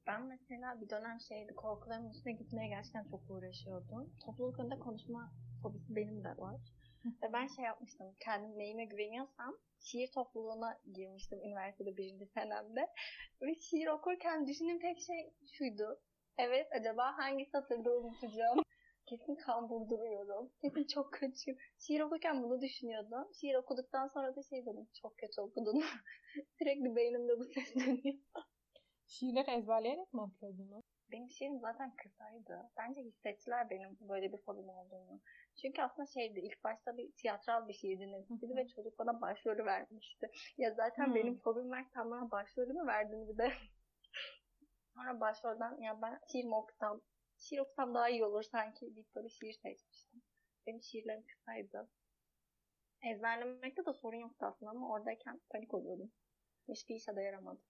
Ben 0.06 0.22
mesela 0.22 0.80
bir 0.80 0.90
dönem 0.90 1.20
şeydi 1.20 1.54
korkularımın 1.54 2.10
üstüne 2.10 2.32
gitmeye 2.32 2.68
gerçekten 2.68 3.04
çok 3.04 3.30
uğraşıyordum. 3.30 4.12
Topluluk 4.26 4.60
önünde 4.60 4.78
konuşma 4.78 5.32
fobisi 5.62 5.96
benim 5.96 6.24
de 6.24 6.36
var. 6.38 6.60
Ve 7.22 7.32
ben 7.32 7.46
şey 7.46 7.64
yapmıştım. 7.64 8.16
Kendim 8.20 8.58
neyime 8.58 8.84
güveniyorsam 8.84 9.58
şiir 9.80 10.10
topluluğuna 10.14 10.78
girmiştim 10.94 11.38
üniversitede 11.38 11.96
birinci 11.96 12.26
senemde. 12.26 12.80
Ve 13.42 13.54
şiir 13.54 13.86
okurken 13.86 14.46
düşündüğüm 14.46 14.80
tek 14.80 15.00
şey 15.00 15.32
şuydu. 15.52 16.00
Evet 16.38 16.66
acaba 16.72 17.18
hangi 17.18 17.46
satırda 17.46 17.98
unutacağım? 17.98 18.58
Kesin 19.06 19.34
kan 19.34 19.68
vurduruyorum. 19.68 20.50
Kesin 20.62 20.86
çok 20.86 21.12
kötüyüm. 21.12 21.58
Şiir 21.78 22.00
okurken 22.00 22.42
bunu 22.42 22.60
düşünüyordum. 22.60 23.34
Şiir 23.40 23.54
okuduktan 23.54 24.08
sonra 24.08 24.36
da 24.36 24.42
şey 24.42 24.66
dedim. 24.66 24.88
Çok 25.02 25.18
kötü 25.18 25.40
okudun. 25.40 25.82
Sürekli 26.58 26.96
beynimde 26.96 27.38
bu 27.38 27.44
ses 27.44 27.74
dönüyor. 27.74 28.14
Şiirleri 29.14 29.50
ezberleyerek 29.50 30.14
mi 30.14 30.20
okuyordunuz? 30.20 30.84
Benim 31.10 31.30
şiirim 31.30 31.60
zaten 31.60 31.96
kısaydı. 31.96 32.70
Bence 32.76 33.00
hissettiler 33.02 33.70
benim 33.70 33.98
böyle 34.00 34.32
bir 34.32 34.38
fobim 34.38 34.68
olduğunu. 34.68 35.20
Çünkü 35.62 35.82
aslında 35.82 36.06
şeydi 36.06 36.40
ilk 36.40 36.64
başta 36.64 36.96
bir 36.96 37.12
tiyatral 37.12 37.68
bir 37.68 37.72
şiir 37.72 37.98
dinlemişti 37.98 38.56
ve 38.56 38.68
çocuk 38.68 38.98
bana 38.98 39.20
başrolü 39.20 39.64
vermişti. 39.64 40.30
Ya 40.58 40.74
zaten 40.74 41.10
Hı. 41.10 41.14
benim 41.14 41.38
fobim 41.40 41.70
var 41.70 41.84
sen 41.94 42.10
bana 42.10 42.30
başrolü 42.30 42.72
mü 42.72 42.86
verdin 42.86 43.28
bir 43.28 43.38
de? 43.38 43.52
Sonra 44.94 45.20
başrolden 45.20 45.80
ya 45.80 46.02
ben 46.02 46.20
şiir 46.32 46.44
mi 46.44 46.54
okusam, 46.54 47.00
şiir 47.38 47.58
okusam 47.58 47.94
daha 47.94 48.08
iyi 48.08 48.24
olur 48.24 48.42
sanki 48.42 48.94
deyip 48.94 49.14
böyle 49.14 49.28
şiir 49.28 49.52
seçmiştim. 49.52 50.22
Benim 50.66 50.82
şiirlerim 50.82 51.26
kısaydı. 51.26 51.90
Ezberlemekte 53.02 53.86
de 53.86 53.92
sorun 53.92 54.16
yoktu 54.16 54.46
aslında 54.46 54.70
ama 54.70 54.90
oradayken 54.90 55.40
panik 55.50 55.74
oluyordum. 55.74 56.12
Hiçbir 56.68 56.94
işe 56.94 57.16
de 57.16 57.22
yaramadı. 57.22 57.60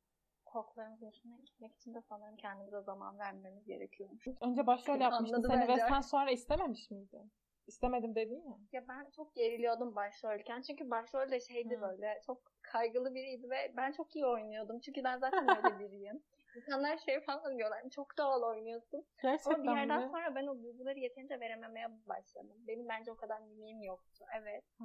Korkularımızın 0.55 1.07
üstüne 1.07 1.37
gitmek 1.45 1.75
için 1.75 1.95
de 1.95 2.03
sanırım 2.09 2.37
kendimize 2.37 2.81
zaman 2.81 3.19
vermemiz 3.19 3.67
gerekiyormuş. 3.67 4.29
Önce 4.41 4.67
başrol 4.67 5.01
yapmıştı 5.01 5.37
Anladı 5.37 5.49
seni 5.49 5.69
ve 5.69 5.79
sen 5.79 6.01
sonra 6.01 6.31
istememiş 6.31 6.91
miydin? 6.91 7.33
İstemedim 7.67 8.15
dedin 8.15 8.43
ya. 8.51 8.59
Ya 8.73 8.89
ben 8.89 9.11
çok 9.17 9.35
geriliyordum 9.35 9.97
başrolken. 9.97 10.63
Çünkü 10.63 10.91
başrol 10.91 11.31
de 11.31 11.41
şeydi 11.41 11.77
Hı. 11.77 11.81
böyle 11.81 12.21
çok 12.27 12.39
kaygılı 12.63 13.15
biriydi 13.15 13.51
ve 13.51 13.73
ben 13.77 13.93
çok 13.93 14.17
iyi 14.17 14.27
oynuyordum. 14.27 14.81
Çünkü 14.81 15.05
ben 15.05 15.19
zaten 15.19 15.57
öyle 15.57 15.79
biriyim. 15.81 16.23
İnsanlar 16.57 16.99
şey 16.99 17.21
falan 17.21 17.59
diyorlar. 17.59 17.83
Çok 17.91 18.19
doğal 18.19 18.43
oynuyorsun. 18.43 19.05
Gerçekten 19.23 19.55
Ama 19.55 19.65
bir 19.65 19.79
yerden 19.79 20.03
mi? 20.03 20.09
sonra 20.11 20.35
ben 20.35 20.47
o 20.47 20.63
duyguları 20.63 20.99
yeterince 20.99 21.41
verememeye 21.41 21.87
başladım. 22.07 22.57
Benim 22.67 22.89
bence 22.89 23.13
o 23.13 23.17
kadar 23.17 23.41
mimiğim 23.41 23.83
yoktu. 23.83 24.25
Evet. 24.41 24.65
Hı. 24.79 24.85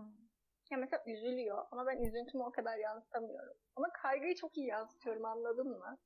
Ya 0.69 0.77
mesela 0.77 1.03
üzülüyor 1.05 1.65
ama 1.71 1.87
ben 1.87 1.97
üzüntümü 1.97 2.43
o 2.43 2.51
kadar 2.51 2.77
yansıtamıyorum. 2.77 3.57
Ama 3.75 3.87
kaygıyı 3.93 4.35
çok 4.35 4.57
iyi 4.57 4.67
yansıtıyorum 4.67 5.25
anladın 5.25 5.67
mı? 5.67 5.97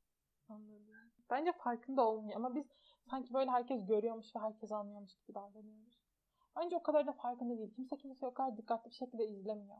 Anladım. 0.49 1.11
Bence 1.29 1.51
farkında 1.51 2.07
olmuyor 2.07 2.35
ama 2.35 2.55
biz 2.55 2.65
sanki 3.09 3.33
böyle 3.33 3.51
herkes 3.51 3.85
görüyormuş 3.85 4.35
ve 4.35 4.39
herkes 4.39 4.71
anlıyormuş 4.71 5.15
gibi 5.15 5.35
davranıyoruz. 5.35 6.03
Bence 6.55 6.75
o 6.75 6.83
kadar 6.83 7.07
da 7.07 7.13
farkında 7.13 7.57
değil. 7.57 7.73
Kimse 7.75 7.97
kimse 7.97 8.25
o 8.25 8.33
kadar 8.33 8.57
dikkatli 8.57 8.89
bir 8.89 8.95
şekilde 8.95 9.27
izlemiyor. 9.27 9.77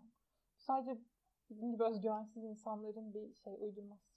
Sadece 0.57 1.01
bizim 1.49 1.71
gibi 1.71 1.83
özgüvensiz 1.83 2.43
insanların 2.43 3.13
bir 3.13 3.33
şey 3.33 3.53
uydurması. 3.59 4.13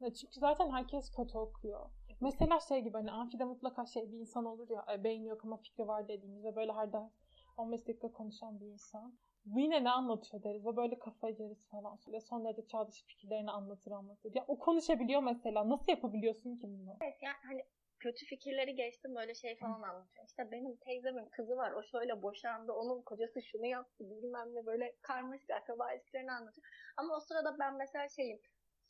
Ya 0.00 0.14
çünkü 0.14 0.40
zaten 0.40 0.70
herkes 0.70 1.10
kötü 1.10 1.38
okuyor. 1.38 1.90
Mesela 2.20 2.60
şey 2.60 2.80
gibi 2.80 2.92
hani 2.92 3.12
amfide 3.12 3.44
mutlaka 3.44 3.86
şey 3.86 4.12
bir 4.12 4.18
insan 4.18 4.44
olur 4.44 4.70
ya 4.70 4.86
e, 4.92 5.04
beyni 5.04 5.26
yok 5.26 5.44
ama 5.44 5.56
fikri 5.56 5.88
var 5.88 6.08
dediğimiz 6.08 6.44
ve 6.44 6.56
böyle 6.56 6.72
her 6.72 6.92
ders 6.92 7.12
15 7.56 7.88
dakika 7.88 8.12
konuşan 8.12 8.60
bir 8.60 8.66
insan. 8.66 9.18
Yine 9.44 9.84
ne 9.84 9.90
anlatıyor 9.90 10.42
deriz 10.42 10.66
ve 10.66 10.76
böyle 10.76 10.98
kafayı 10.98 11.36
yeriz 11.38 11.68
falan. 11.70 11.98
Ve 12.12 12.20
son 12.20 12.44
derece 12.44 12.66
çağdaş 12.66 13.02
fikirlerini 13.02 13.50
anlatır 13.50 13.90
anlatır. 13.90 14.34
Ya 14.34 14.44
o 14.48 14.58
konuşabiliyor 14.58 15.22
mesela. 15.22 15.68
Nasıl 15.68 15.92
yapabiliyorsun 15.92 16.56
ki 16.56 16.62
bunu? 16.62 16.96
Evet 17.00 17.22
yani 17.22 17.36
hani 17.48 17.64
kötü 17.98 18.26
fikirleri 18.26 18.74
geçtim 18.74 19.14
böyle 19.14 19.34
şey 19.34 19.58
falan 19.58 19.82
anlatıyor. 19.82 20.26
İşte 20.26 20.50
benim 20.50 20.76
teyzemin 20.76 21.28
kızı 21.28 21.56
var 21.56 21.72
o 21.72 21.82
şöyle 21.82 22.22
boşandı 22.22 22.72
onun 22.72 23.02
kocası 23.02 23.42
şunu 23.42 23.66
yaptı 23.66 24.10
bilmem 24.10 24.54
ne 24.54 24.66
böyle 24.66 24.96
karmaşık 25.02 25.50
akraba 25.50 25.92
ilişkilerini 25.92 26.32
anlatıyor. 26.32 26.66
Ama 26.96 27.16
o 27.16 27.20
sırada 27.20 27.56
ben 27.58 27.76
mesela 27.76 28.08
şeyim 28.08 28.40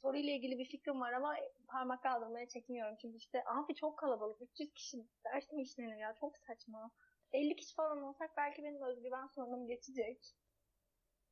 soruyla 0.03 0.33
ilgili 0.33 0.59
bir 0.59 0.65
fikrim 0.65 1.01
var 1.01 1.13
ama 1.13 1.37
parmak 1.69 2.03
kaldırmaya 2.03 2.49
çekiniyorum. 2.49 2.97
Çünkü 3.03 3.17
işte 3.17 3.45
amfi 3.45 3.75
çok 3.75 3.99
kalabalık 3.99 4.43
300 4.43 4.73
kişi 4.75 4.99
ders 5.25 5.53
mi 5.53 5.63
işlenir 5.63 5.97
ya 5.97 6.15
çok 6.21 6.39
saçma. 6.39 6.91
50 7.33 7.57
kişi 7.57 7.75
falan 7.75 8.03
olsak 8.03 8.37
belki 8.37 8.63
benim 8.63 8.83
özgüven 8.83 9.27
sorunum 9.27 9.67
geçecek. 9.67 10.35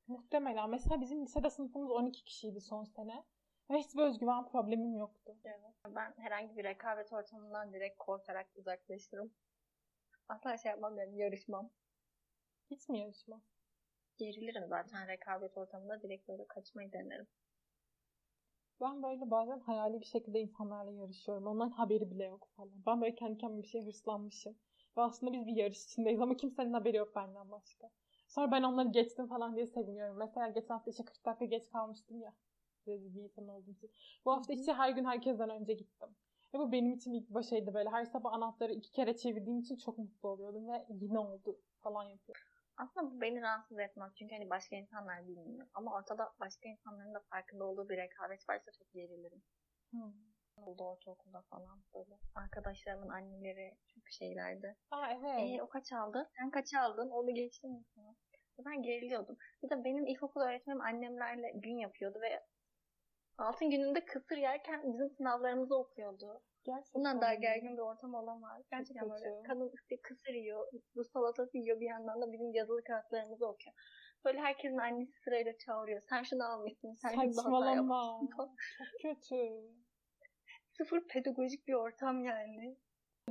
Muhtemelen. 0.07 0.71
Mesela 0.71 1.01
bizim 1.01 1.23
lisede 1.23 1.51
sınıfımız 1.51 1.91
12 1.91 2.25
kişiydi 2.25 2.61
son 2.61 2.85
sene. 2.85 3.25
Ve 3.71 3.79
hiçbir 3.79 4.03
özgüven 4.03 4.49
problemim 4.49 4.97
yoktu. 4.97 5.37
Evet. 5.45 5.75
Ben 5.97 6.15
herhangi 6.19 6.57
bir 6.57 6.65
rekabet 6.65 7.13
ortamından 7.13 7.73
direkt 7.73 7.99
korkarak 7.99 8.47
uzaklaşırım. 8.57 9.33
Asla 10.29 10.59
şey 10.59 10.71
yapmam 10.71 10.99
yani 10.99 11.19
yarışmam. 11.19 11.71
Hiç 12.71 12.89
mi 12.89 12.99
yarışma? 12.99 13.41
Gerilirim 14.19 14.67
zaten 14.69 15.09
rekabet 15.09 15.59
ortamında 15.59 16.03
direkt 16.03 16.29
böyle 16.29 16.47
kaçmayı 16.47 16.93
denerim. 16.93 17.27
Ben 18.81 19.03
böyle 19.03 19.31
bazen 19.31 19.61
hayali 19.61 20.01
bir 20.01 20.07
şekilde 20.07 20.41
insanlarla 20.41 20.93
yarışıyorum. 20.93 21.47
Onların 21.47 21.71
haberi 21.71 22.11
bile 22.11 22.25
yok 22.25 22.49
falan. 22.57 22.73
Ben 22.87 23.01
böyle 23.01 23.15
kendi 23.15 23.39
kendime 23.39 23.63
bir 23.63 23.69
şey 23.69 23.85
hırslanmışım. 23.85 24.57
Ve 24.97 25.03
aslında 25.03 25.33
biz 25.33 25.47
bir 25.47 25.57
yarış 25.57 25.85
içindeyiz 25.85 26.21
ama 26.21 26.37
kimsenin 26.37 26.73
haberi 26.73 26.97
yok 26.97 27.17
benden 27.17 27.51
başka. 27.51 27.91
Sonra 28.29 28.53
ben 28.53 28.63
onları 28.63 28.89
geçtim 28.89 29.27
falan 29.27 29.57
diye 29.57 29.67
seviniyorum. 29.67 30.17
Mesela 30.17 30.49
geçen 30.49 30.75
hafta 30.75 30.91
işe 30.91 31.05
40 31.05 31.27
dakika 31.27 31.45
geç 31.45 31.71
kalmıştım 31.71 32.21
ya. 32.21 32.35
Rezil 32.87 33.15
bir 33.15 33.23
insan 33.23 33.49
olduğum 33.49 33.71
için. 33.71 33.91
Bu 34.25 34.33
hafta 34.33 34.53
işe 34.53 34.73
her 34.73 34.91
gün 34.91 35.05
herkesten 35.05 35.51
önce 35.51 35.75
gittim. 35.75 36.09
Ve 36.55 36.59
bu 36.59 36.73
benim 36.73 36.93
için 36.93 37.13
ilk 37.13 37.31
başaydı 37.31 37.75
böyle. 37.75 37.91
Her 37.91 38.05
sabah 38.05 38.33
anahtarı 38.33 38.73
iki 38.73 38.93
kere 38.93 39.17
çevirdiğim 39.17 39.59
için 39.59 39.77
çok 39.77 39.99
mutlu 39.99 40.29
oluyordum 40.29 40.69
ve 40.69 40.87
yine 40.89 41.19
oldu 41.19 41.61
falan 41.81 42.05
yapıyorum. 42.05 42.43
Aslında 42.77 43.11
bu 43.11 43.21
beni 43.21 43.43
rahatsız 43.43 43.79
etmez 43.79 44.13
çünkü 44.15 44.35
hani 44.35 44.51
başka 44.51 44.77
insanlar 44.77 45.29
bilmiyor. 45.29 45.67
Ama 45.75 45.95
ortada 45.95 46.33
başka 46.41 46.69
insanların 46.69 47.15
da 47.15 47.21
farkında 47.21 47.65
olduğu 47.65 47.89
bir 47.89 47.97
rekabet 47.97 48.49
varsa 48.49 48.73
çok 48.73 48.93
gerilirim. 48.93 49.43
Hmm. 49.91 50.13
Oldu 50.67 50.85
ortaokulda 50.85 51.43
falan 51.51 51.83
böyle. 51.95 52.19
Arkadaşlarımın 52.35 53.09
anneleri 53.09 53.77
çok 53.95 54.09
şeylerdi. 54.11 54.77
Aa 54.91 55.13
evet. 55.13 55.41
Ee, 55.41 55.63
o 55.63 55.69
kaç 55.69 55.93
aldı? 55.93 56.31
Sen 56.37 56.51
kaç 56.51 56.75
aldın? 56.75 57.11
Onu 57.11 57.35
geçtin 57.35 57.71
mi 57.71 57.85
sana? 57.95 58.15
Ben 58.59 58.83
geriliyordum. 58.83 59.37
Bir 59.63 59.71
de 59.71 59.85
benim 59.85 60.07
ilkokul 60.07 60.41
öğretmenim 60.41 60.81
annemlerle 60.81 61.53
gün 61.55 61.79
yapıyordu 61.79 62.19
ve 62.23 62.45
altın 63.39 63.71
gününde 63.71 64.05
kısır 64.05 64.37
yerken 64.37 64.93
bizim 64.93 65.11
sınavlarımızı 65.11 65.77
okuyordu. 65.77 66.43
Gerçekten. 66.65 67.01
Bundan 67.01 67.21
daha 67.21 67.35
gergin 67.35 67.77
bir 67.77 67.83
ortam 67.83 68.15
olamaz. 68.15 68.63
Gerçekten 68.71 69.11
böyle 69.11 69.43
kadın 69.43 69.71
işte 69.75 70.01
kısır 70.03 70.35
yiyor, 70.35 70.67
bu 70.97 71.05
salatası 71.05 71.59
yiyor 71.59 71.81
bir 71.81 71.87
yandan 71.87 72.21
da 72.23 72.33
bizim 72.33 72.53
yazılı 72.53 72.85
kağıtlarımızı 72.85 73.47
okuyor. 73.47 73.75
Böyle 74.25 74.39
herkesin 74.39 74.79
annesi 74.79 75.13
sırayla 75.25 75.59
çağırıyor. 75.59 76.03
Sen 76.09 76.23
şunu 76.23 76.45
almışsın, 76.45 76.95
sen 76.95 77.11
şunu 77.11 77.33
Saçmalama. 77.33 78.21
Çok 78.37 78.51
kötü. 79.03 79.37
Sıfır 80.79 81.09
pedagojik 81.09 81.69
bir 81.69 81.75
ortam 81.75 82.25
yani. 82.25 82.77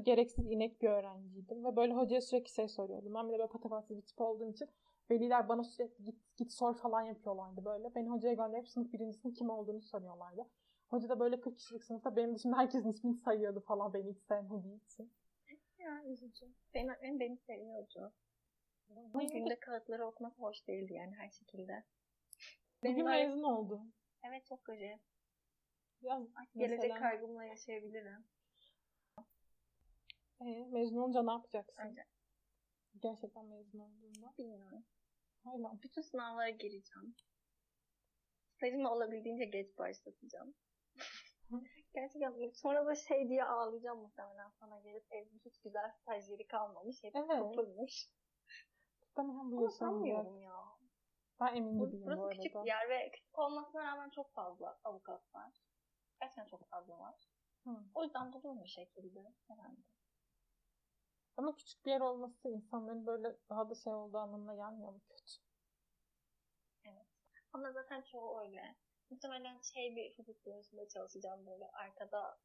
gereksiz 0.03 0.51
inek 0.51 0.81
bir 0.81 0.89
öğrenciydim 0.89 1.65
ve 1.65 1.75
böyle 1.75 1.93
hocaya 1.93 2.21
sürekli 2.21 2.49
şey 2.49 2.67
soruyordum. 2.67 3.13
Ben 3.13 3.27
bir 3.27 3.33
de 3.33 3.37
böyle 3.37 3.47
patavatsız 3.47 3.97
bir 3.97 4.01
tip 4.01 4.21
olduğum 4.21 4.51
için 4.51 4.69
veliler 5.11 5.49
bana 5.49 5.63
sürekli 5.63 6.03
git 6.03 6.37
git 6.37 6.51
sor 6.51 6.77
falan 6.77 7.01
yapıyorlardı 7.01 7.65
böyle. 7.65 7.95
Beni 7.95 8.09
hocaya 8.09 8.33
gönderip 8.33 8.67
sınıf 8.67 8.93
birincisinin 8.93 9.33
kim 9.33 9.49
olduğunu 9.49 9.81
soruyorlardı. 9.81 10.49
Hoca 10.89 11.09
da 11.09 11.19
böyle 11.19 11.39
40 11.39 11.57
kişilik 11.57 11.83
sınıfta 11.83 12.15
benim 12.15 12.35
dışında 12.35 12.57
herkesin 12.57 12.89
ismini 12.89 13.15
sayıyordu 13.15 13.59
falan 13.59 13.93
beni 13.93 14.09
hiç 14.09 14.19
sevmediği 14.19 14.83
için. 14.83 15.13
Ya 15.77 16.03
üzücü. 16.05 16.45
Benim 16.73 16.89
öğretmenim 16.89 17.19
beni 17.19 17.37
seviyordu. 17.37 18.13
Ama 19.13 19.23
günde 19.23 19.59
kağıtları 19.59 20.07
okumak 20.07 20.39
hoş 20.39 20.67
değildi 20.67 20.93
yani 20.93 21.15
her 21.15 21.29
şekilde. 21.29 21.83
Bugün 22.83 22.95
Benim 22.95 23.05
mezun 23.05 23.43
oldu. 23.43 23.81
Evet 24.23 24.45
çok 24.45 24.65
gıcı. 24.65 24.99
Gelecek 26.01 26.79
mesela 26.83 26.99
kaygımla 26.99 27.43
yaşayabilirim. 27.43 28.25
e, 30.41 30.45
mezun 30.71 30.97
olunca 30.97 31.23
ne 31.23 31.31
yapacaksın? 31.31 31.73
Önce 31.77 32.05
Gerçekten 33.01 33.45
mezun 33.45 33.79
olduğunda. 33.79 34.33
bilmiyorum. 34.37 34.85
Hala. 35.43 35.81
Bütün 35.83 36.01
sınavlara 36.01 36.49
gireceğim. 36.49 37.15
Stajımı 38.55 38.91
olabildiğince 38.91 39.45
geç 39.45 39.77
başlatacağım. 39.77 40.53
Gerçekten 41.95 42.49
sonra 42.53 42.85
da 42.85 42.95
şey 42.95 43.29
diye 43.29 43.43
ağlayacağım 43.43 43.99
muhtemelen 43.99 44.49
sana 44.49 44.79
gelip 44.79 45.05
evde 45.11 45.35
hiç 45.45 45.59
güzel 45.61 45.91
staj 45.91 46.29
yeri 46.29 46.47
kalmamış. 46.47 47.03
Hep 47.03 47.15
Evet. 47.15 47.27
kapılmış. 47.29 48.09
Muhtemelen 49.01 49.51
bu 49.51 49.71
sanmıyorum 49.71 50.41
ya. 50.41 50.55
Ben 51.39 51.55
emin 51.55 51.79
Bu- 51.79 51.85
gibiyim 51.89 52.05
bu 52.07 52.11
arada. 52.11 52.29
küçük 52.29 52.55
bir 52.55 52.67
yer 52.67 52.89
ve 52.89 53.11
küçük 53.11 53.39
olmasına 53.39 53.83
rağmen 53.83 54.09
çok 54.09 54.33
fazla 54.33 54.79
avukat 54.83 55.35
var. 55.35 55.53
Gerçekten 56.21 56.45
çok 56.45 56.69
fazla 56.69 56.99
var. 56.99 57.15
Hı. 57.63 57.69
O 57.93 58.03
yüzden 58.03 58.33
bulur 58.33 58.63
bir 58.63 58.67
şekilde 58.67 59.33
herhalde. 59.47 59.81
Ama 61.37 61.55
küçük 61.55 61.85
bir 61.85 61.91
yer 61.91 62.01
olması 62.01 62.49
insanların 62.49 63.05
böyle 63.05 63.35
daha 63.49 63.69
da 63.69 63.75
şey 63.75 63.93
olduğu 63.93 64.17
anlamına 64.17 64.55
gelmiyor 64.55 64.93
mu 64.93 64.99
kötü? 64.99 65.47
Ama 67.53 67.71
zaten 67.71 68.01
çoğu 68.01 68.39
öyle. 68.39 68.75
Muhtemelen 69.09 69.61
şey 69.61 69.95
bir 69.95 70.17
hukuk 70.17 70.45
bürosunda 70.45 70.87
çalışacağım 70.87 71.45
böyle 71.47 71.67
arkada 71.67 72.37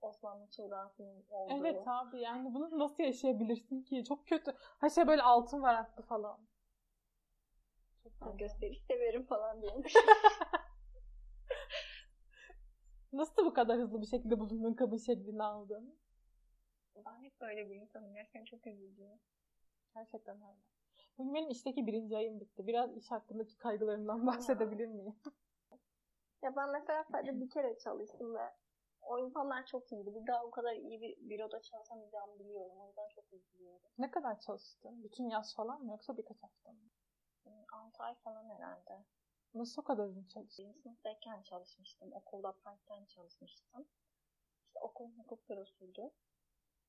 Osmanlı 0.00 0.50
Tuğra'sının 0.50 1.24
olduğu. 1.30 1.54
Evet 1.54 1.82
abi 1.86 2.20
yani 2.20 2.54
bunu 2.54 2.78
nasıl 2.78 3.02
yaşayabilirsin 3.02 3.82
ki? 3.82 4.04
Çok 4.04 4.26
kötü. 4.26 4.56
Her 4.80 4.90
şey 4.90 5.06
böyle 5.06 5.22
altın 5.22 5.62
varaklı 5.62 6.02
falan. 6.02 6.46
Çok 8.02 8.12
Ben 8.20 8.36
gösteriş 8.36 8.82
severim 8.82 9.26
falan 9.26 9.62
diyormuş. 9.62 9.92
Nasıl 13.14 13.46
bu 13.46 13.54
kadar 13.54 13.78
hızlı 13.78 14.00
bir 14.00 14.06
şekilde 14.06 14.40
bulundun 14.40 14.74
kabul 14.74 14.98
şeklini 14.98 15.42
aldın? 15.42 15.98
Ben 17.06 17.22
hep 17.22 17.40
böyle 17.40 17.70
bir 17.70 17.74
insanım. 17.74 18.14
Gerçekten 18.14 18.44
çok 18.44 18.66
üzücü. 18.66 19.08
Gerçekten 19.94 20.36
öyle. 20.36 20.60
Bugün 21.18 21.34
benim 21.34 21.50
işteki 21.50 21.86
birinci 21.86 22.16
ayım 22.16 22.40
bitti. 22.40 22.66
Biraz 22.66 22.96
iş 22.96 23.10
hakkındaki 23.10 23.58
kaygılarımdan 23.58 24.26
bahsedebilir 24.26 24.86
miyim? 24.86 25.14
Ya 26.42 26.56
ben 26.56 26.70
mesela 26.72 27.04
sadece 27.04 27.40
bir 27.40 27.50
kere 27.50 27.78
çalıştım 27.78 28.34
ve 28.34 28.52
o 29.02 29.18
insanlar 29.18 29.66
çok 29.66 29.92
iyiydi. 29.92 30.14
Bir 30.14 30.26
daha 30.26 30.44
o 30.44 30.50
kadar 30.50 30.72
iyi 30.72 31.00
bir 31.00 31.16
büroda 31.30 31.62
çalışamayacağımı 31.62 32.38
biliyorum. 32.38 32.76
O 32.80 32.86
yüzden 32.86 33.08
çok 33.14 33.32
üzülüyorum. 33.32 33.88
Ne 33.98 34.10
kadar 34.10 34.40
çalıştın? 34.40 35.04
Bütün 35.04 35.28
yaz 35.28 35.54
falan 35.54 35.84
mı 35.84 35.90
yoksa 35.90 36.16
birkaç 36.16 36.42
hafta 36.42 36.72
mı? 36.72 36.78
6 37.72 38.02
ay 38.02 38.14
falan 38.14 38.44
herhalde. 38.48 39.04
Nasıl 39.54 39.82
o 39.82 39.84
kadar 39.84 40.06
uzun 40.06 40.24
çalıştın? 40.24 40.72
Sınıftayken 40.82 41.42
çalışmıştım. 41.42 42.12
Okulda 42.12 42.52
part-time 42.52 43.06
çalışmıştım. 43.06 43.86
İşte 44.66 44.80
okulun 44.80 45.18
hukuk 45.18 45.48
bürosuydu. 45.50 46.12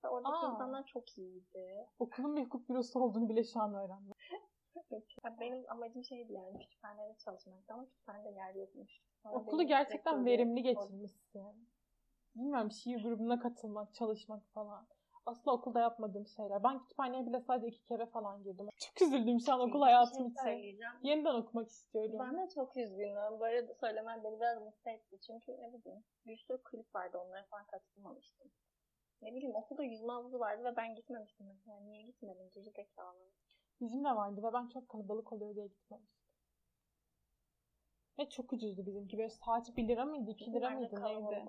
Ve 0.03 0.09
oradaki 0.09 0.45
Aa. 0.45 0.51
insanlar 0.51 0.85
çok 0.85 1.17
iyiydi. 1.17 1.87
Okulun 1.99 2.35
bir 2.35 2.45
hukuk 2.45 2.69
bürosu 2.69 2.99
olduğunu 2.99 3.29
bile 3.29 3.43
şu 3.43 3.59
an 3.59 3.73
öğrendim. 3.73 4.13
Ya 5.23 5.39
benim 5.39 5.71
amacım 5.71 6.03
şeydi 6.03 6.33
yani 6.33 6.59
kütüphanede 6.59 7.17
çalışmaktı 7.17 7.73
ama 7.73 7.85
kütüphanede 7.85 8.29
yer 8.29 8.55
yokmuş. 8.55 9.01
Sonra 9.23 9.35
Okulu 9.35 9.63
gerçekten 9.63 10.25
verimli 10.25 10.63
geçirmişsin. 10.63 11.69
Bilmiyorum 12.35 12.71
şiir 12.71 13.03
grubuna 13.03 13.39
katılmak, 13.39 13.93
çalışmak 13.93 14.43
falan. 14.47 14.87
Asla 15.25 15.51
okulda 15.51 15.79
yapmadığım 15.79 16.27
şeyler. 16.27 16.63
Ben 16.63 16.79
kütüphaneye 16.79 17.25
bile 17.25 17.41
sadece 17.41 17.67
iki 17.67 17.85
kere 17.85 18.05
falan 18.05 18.43
girdim. 18.43 18.67
Çok 18.77 19.01
üzüldüm 19.01 19.39
şu 19.39 19.53
an 19.53 19.59
okul 19.59 19.71
şey 19.71 19.81
hayatım 19.81 20.27
için. 20.27 20.43
söyleyeceğim. 20.43 20.93
Yeniden 21.03 21.35
okumak 21.35 21.67
istiyorum. 21.69 22.19
Ben 22.19 22.37
de 22.37 22.49
çok 22.49 22.77
üzgünüm. 22.77 23.39
Böyle 23.39 23.73
söylemen 23.73 24.23
beni 24.23 24.39
biraz 24.39 24.61
mutlu 24.61 24.91
etti. 24.91 25.19
Çünkü 25.21 25.51
ne 25.51 25.73
bileyim 25.73 26.03
bir 26.25 26.37
sürü 26.37 26.63
kulüp 26.63 26.95
vardı 26.95 27.17
onlara 27.17 27.43
falan 27.43 27.65
katılmamıştım. 27.65 28.51
Ne 29.21 29.33
bileyim 29.35 29.55
okulda 29.55 29.83
yüzme 29.83 30.13
havuzu 30.13 30.39
vardı 30.39 30.63
ve 30.63 30.75
ben 30.75 30.95
gitmemiştim 30.95 31.47
mesela. 31.47 31.79
Niye 31.79 32.03
gitmedim? 32.03 32.49
Geri 32.53 32.71
zekalı. 32.71 33.31
Bizim 33.81 34.03
de 34.03 34.09
vardı 34.09 34.43
ve 34.43 34.53
ben 34.53 34.67
çok 34.67 34.89
kalabalık 34.89 35.33
oluyor 35.33 35.55
diye 35.55 35.67
gitmemiştim. 35.67 36.25
Ve 38.19 38.29
çok 38.29 38.53
ucuzdu 38.53 38.85
bizimki. 38.85 39.17
Böyle 39.17 39.29
saat 39.29 39.77
1 39.77 39.87
lira 39.87 40.05
mıydı, 40.05 40.31
2 40.31 40.53
lira 40.53 40.69
mıydı 40.69 41.03
neydi? 41.03 41.17
olmuyor. 41.17 41.47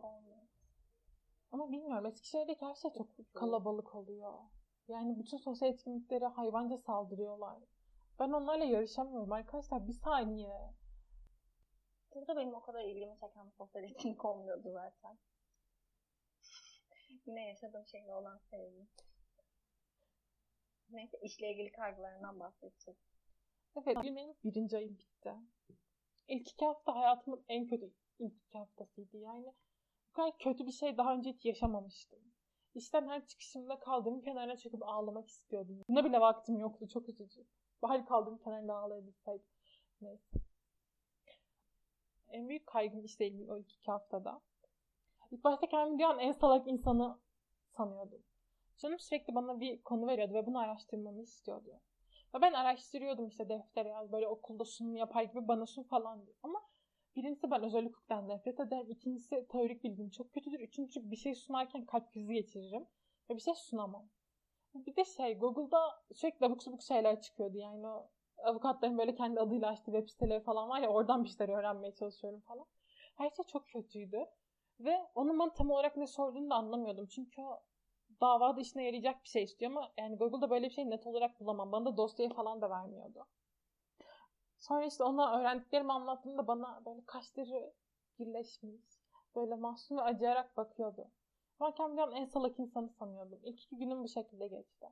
Ama 1.56 1.72
bilmiyorum 1.72 2.06
Eskişehir'deki 2.06 2.66
her 2.66 2.75
şey 2.75 2.90
çok 2.92 3.34
kalabalık 3.34 3.94
oluyor. 3.94 4.34
Yani 4.88 5.18
bütün 5.18 5.36
sosyal 5.36 5.72
etkinliklere 5.72 6.26
hayvanca 6.26 6.76
saldırıyorlar. 6.76 7.58
Ben 8.18 8.30
onlarla 8.30 8.64
yarışamıyorum 8.64 9.32
arkadaşlar. 9.32 9.88
Bir 9.88 9.92
saniye. 9.92 10.75
Burada 12.14 12.36
benim 12.36 12.54
o 12.54 12.60
kadar 12.60 12.84
ilgimi 12.84 13.18
çeken 13.20 13.48
sosyal 13.58 13.84
etkinlik 13.84 14.25
olmuyordu 14.25 14.72
zaten. 14.72 15.18
Yine 17.26 17.48
yaşadığım 17.48 17.86
şeyle 17.86 18.14
olan 18.14 18.38
sevgi. 18.38 18.86
Neyse 20.90 21.18
işle 21.22 21.52
ilgili 21.52 21.72
kaygılarından 21.72 22.40
bahsedeceğiz. 22.40 22.98
Evet, 23.76 23.96
benim 24.02 24.34
birinci 24.44 24.76
ayım 24.76 24.98
bitti. 24.98 25.34
İlk 26.28 26.50
iki 26.50 26.66
hafta 26.66 26.94
hayatımın 26.94 27.44
en 27.48 27.66
kötü 27.66 27.92
ilk 28.18 28.34
iki 28.42 28.58
haftasıydı. 28.58 29.16
Yani 29.16 29.54
kadar 30.16 30.38
kötü 30.38 30.66
bir 30.66 30.73
şey 30.73 30.96
daha 30.96 31.14
önce 31.14 31.32
hiç 31.32 31.44
yaşamamıştım. 31.44 32.18
İşten 32.75 33.08
her 33.08 33.26
çıkışımda 33.26 33.78
kaldığım 33.78 34.20
kenarına 34.20 34.56
çöküp 34.56 34.82
ağlamak 34.82 35.28
istiyordum. 35.28 35.82
Buna 35.88 36.04
bile 36.04 36.20
vaktim 36.20 36.58
yoktu. 36.58 36.88
Çok 36.88 37.08
üzücü. 37.08 37.46
Bari 37.82 38.04
kaldığım 38.04 38.38
kenarda 38.38 38.76
ağlayabilseydim. 38.76 39.46
Neyse. 40.00 40.38
En 42.28 42.49
büyük 42.49 42.66
kaygım 42.66 43.04
ilgili 43.20 43.52
o 43.52 43.58
iki 43.58 43.90
haftada. 43.90 44.40
İlk 45.30 45.44
başta 45.44 45.66
kendimi 45.66 45.99
dünyanın 45.99 46.18
en 46.18 46.32
salak 46.32 46.68
insanı 46.68 47.18
sanıyordum. 47.76 48.23
Canım 48.76 48.99
sürekli 48.99 49.35
bana 49.35 49.61
bir 49.61 49.82
konu 49.82 50.06
veriyordu 50.06 50.35
ve 50.35 50.46
bunu 50.46 50.58
araştırmamı 50.58 51.23
istiyordu. 51.23 51.80
Ve 52.35 52.40
ben 52.40 52.52
araştırıyordum 52.52 53.28
işte 53.28 53.49
deftere 53.49 53.88
yaz 53.88 54.12
böyle 54.12 54.28
okulda 54.28 54.64
sunum 54.64 54.96
yapar 54.96 55.23
gibi 55.23 55.49
bana 55.49 55.66
sun 55.66 55.82
falan 55.82 56.26
diyor. 56.26 56.37
Ama 56.42 56.62
birincisi 57.16 57.50
ben 57.50 57.62
özel 57.62 57.85
hukuktan 57.85 58.29
nefret 58.29 58.61
ederim. 58.61 58.90
İkincisi 58.90 59.46
teorik 59.48 59.85
bilgim 59.85 60.11
çok 60.11 60.33
kötüdür. 60.33 60.61
Üçüncüsü 60.61 61.11
bir 61.11 61.16
şey 61.16 61.35
sunarken 61.35 61.87
kalp 61.87 62.12
krizi 62.12 62.35
geçiririm. 62.35 62.87
Ve 63.31 63.37
bir 63.37 63.40
şey 63.40 63.55
sunamam. 63.55 64.09
Bir 64.74 64.96
de 64.96 65.05
şey 65.05 65.38
Google'da 65.38 65.79
sürekli 66.14 66.46
abuk 66.46 66.62
subuk 66.62 66.83
şeyler 66.83 67.20
çıkıyordu. 67.20 67.57
Yani 67.59 67.87
o 67.87 68.11
avukatların 68.38 68.98
böyle 68.98 69.14
kendi 69.14 69.40
adıyla 69.40 69.68
açtığı 69.68 69.92
web 69.92 70.09
siteleri 70.09 70.40
falan 70.40 70.68
var 70.68 70.81
ya 70.81 70.88
oradan 70.88 71.24
bir 71.24 71.29
şeyler 71.29 71.59
öğrenmeye 71.59 71.94
çalışıyorum 71.94 72.40
falan. 72.40 72.66
Her 73.16 73.31
şey 73.31 73.44
çok 73.44 73.68
kötüydü. 73.68 74.26
Ve 74.81 74.98
onun 75.14 75.38
bana 75.38 75.52
tam 75.52 75.70
olarak 75.70 75.96
ne 75.96 76.07
sorduğunu 76.07 76.50
da 76.50 76.55
anlamıyordum. 76.55 77.07
Çünkü 77.07 77.42
o 77.42 77.62
davada 78.20 78.61
işine 78.61 78.85
yarayacak 78.85 79.22
bir 79.22 79.29
şey 79.29 79.42
istiyor 79.42 79.70
ama 79.70 79.92
yani 79.98 80.16
Google'da 80.16 80.50
böyle 80.50 80.66
bir 80.66 80.74
şey 80.74 80.90
net 80.90 81.07
olarak 81.07 81.40
bulamam. 81.40 81.72
Bana 81.72 81.85
da 81.85 81.96
dosyayı 81.96 82.35
falan 82.35 82.61
da 82.61 82.70
vermiyordu. 82.70 83.26
Sonra 84.59 84.85
işte 84.85 85.05
ona 85.05 85.40
öğrendiklerimi 85.40 85.92
anlattığımda 85.92 86.47
bana 86.47 86.83
böyle 86.87 87.05
kaşları 87.07 87.73
birleşmiş. 88.19 88.83
Böyle 89.35 89.55
mahzun 89.55 89.97
ve 89.97 90.03
acıyarak 90.03 90.57
bakıyordu. 90.57 91.11
Ben 91.61 91.73
kendimden 91.75 92.11
en 92.11 92.25
salak 92.25 92.59
insanı 92.59 92.88
sanıyordum. 92.88 93.40
İlk 93.42 93.62
iki 93.62 93.77
günüm 93.77 94.05
bu 94.05 94.09
şekilde 94.09 94.47
geçti. 94.49 94.87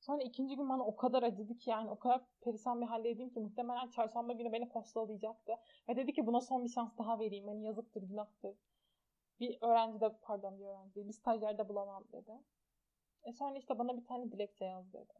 Sonra 0.00 0.22
ikinci 0.22 0.56
gün 0.56 0.68
bana 0.68 0.84
o 0.86 0.96
kadar 0.96 1.22
acıdı 1.22 1.58
ki 1.58 1.70
yani 1.70 1.90
o 1.90 1.98
kadar 1.98 2.20
perişan 2.40 2.80
bir 2.80 2.86
haldeydim 2.86 3.30
ki 3.30 3.40
muhtemelen 3.40 3.90
çarşamba 3.90 4.32
günü 4.32 4.52
beni 4.52 4.68
postalayacaktı. 4.68 5.52
Ve 5.88 5.96
dedi 5.96 6.12
ki 6.12 6.26
buna 6.26 6.40
son 6.40 6.64
bir 6.64 6.68
şans 6.68 6.98
daha 6.98 7.18
vereyim. 7.18 7.48
Hani 7.48 7.64
yazıktır, 7.64 8.02
günahtır. 8.02 8.56
Bir 9.40 9.58
öğrenci 9.60 10.00
de 10.00 10.16
pardon 10.22 10.58
bir 10.58 10.64
öğrenci 10.64 11.08
bir 11.08 11.12
stajyer 11.12 11.58
de 11.58 11.68
bulamam 11.68 12.04
dedi. 12.12 12.32
E 13.24 13.32
sonra 13.32 13.58
işte 13.58 13.78
bana 13.78 13.96
bir 13.96 14.04
tane 14.04 14.32
dilekçe 14.32 14.64
yaz 14.64 14.92
dedi. 14.92 15.12